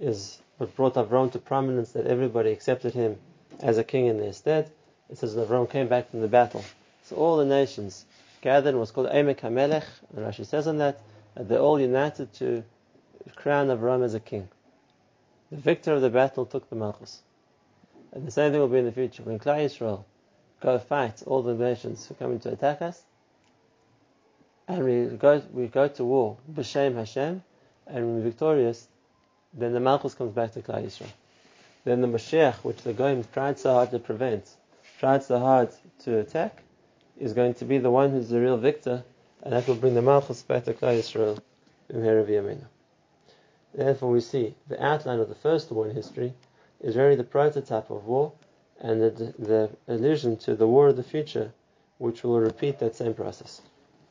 is 0.00 0.38
what 0.58 0.74
brought 0.76 0.94
Avram 0.94 1.30
to 1.32 1.38
prominence 1.38 1.92
that 1.92 2.06
everybody 2.06 2.50
accepted 2.50 2.92
him 2.92 3.18
as 3.60 3.78
a 3.78 3.84
king 3.84 4.06
in 4.06 4.18
their 4.18 4.32
stead. 4.32 4.70
It 5.10 5.18
says 5.18 5.34
that 5.34 5.48
Avram 5.48 5.70
came 5.70 5.88
back 5.88 6.10
from 6.10 6.20
the 6.20 6.28
battle. 6.28 6.64
So 7.04 7.16
all 7.16 7.36
the 7.36 7.44
nations 7.44 8.04
gathered 8.40 8.70
and 8.70 8.80
was 8.80 8.90
called 8.90 9.08
Emek 9.08 9.40
HaMelech, 9.40 9.84
and 10.14 10.26
Rashi 10.26 10.44
says 10.44 10.66
on 10.66 10.78
that, 10.78 11.00
that 11.34 11.48
they 11.48 11.56
all 11.56 11.80
united 11.80 12.32
to 12.34 12.64
crown 13.30 13.68
Avram 13.68 14.04
as 14.04 14.14
a 14.14 14.20
king. 14.20 14.48
The 15.50 15.56
victor 15.56 15.92
of 15.92 16.00
the 16.00 16.10
battle 16.10 16.46
took 16.46 16.68
the 16.68 16.76
Malchus. 16.76 17.22
And 18.12 18.26
the 18.26 18.30
same 18.30 18.52
thing 18.52 18.60
will 18.60 18.68
be 18.68 18.78
in 18.78 18.84
the 18.84 18.92
future. 18.92 19.22
When 19.22 19.38
Klal 19.38 19.64
Yisrael 19.64 20.04
go 20.60 20.78
fight 20.78 21.22
all 21.26 21.42
the 21.42 21.54
nations 21.54 22.06
who 22.06 22.14
come 22.14 22.38
to 22.40 22.52
attack 22.52 22.82
us, 22.82 23.02
and 24.68 24.84
we 24.84 25.16
go 25.16 25.42
we 25.52 25.66
go 25.66 25.88
to 25.88 26.04
war, 26.04 26.36
b'shem 26.50 26.94
Hashem, 26.94 27.42
and 27.86 28.14
we're 28.14 28.22
victorious, 28.22 28.86
then 29.52 29.72
the 29.72 29.80
Malchus 29.80 30.14
comes 30.14 30.32
back 30.32 30.52
to 30.52 30.62
Klal 30.62 30.84
Yisrael. 30.84 31.12
Then 31.84 32.00
the 32.00 32.08
Mashiach, 32.08 32.56
which 32.64 32.82
the 32.82 32.92
Goyim 32.92 33.24
tried 33.32 33.58
so 33.58 33.72
hard 33.72 33.90
to 33.90 33.98
prevent, 33.98 34.48
tried 34.98 35.24
so 35.24 35.38
hard 35.38 35.70
to 36.00 36.18
attack, 36.18 36.62
is 37.18 37.32
going 37.32 37.54
to 37.54 37.64
be 37.64 37.78
the 37.78 37.90
one 37.90 38.10
who's 38.10 38.28
the 38.28 38.40
real 38.40 38.56
victor, 38.56 39.04
and 39.42 39.52
that 39.52 39.66
will 39.66 39.74
bring 39.74 39.94
the 39.94 40.02
Malchus 40.02 40.42
back 40.42 40.64
to 40.64 40.74
Klal 40.74 40.98
Yisrael 40.98 41.38
in 41.88 42.00
Yamina. 42.00 42.66
Therefore, 43.74 44.10
we 44.10 44.20
see 44.20 44.54
the 44.68 44.82
outline 44.84 45.20
of 45.20 45.28
the 45.28 45.34
first 45.34 45.70
war 45.70 45.88
in 45.88 45.94
history 45.94 46.34
is 46.80 46.96
really 46.96 47.16
the 47.16 47.24
prototype 47.24 47.90
of 47.90 48.06
war, 48.06 48.32
and 48.80 49.00
the, 49.00 49.10
the 49.38 49.70
allusion 49.88 50.36
to 50.38 50.54
the 50.54 50.66
war 50.66 50.88
of 50.88 50.96
the 50.96 51.02
future, 51.02 51.52
which 51.98 52.22
will 52.24 52.40
repeat 52.40 52.78
that 52.80 52.94
same 52.96 53.14
process. 53.14 53.62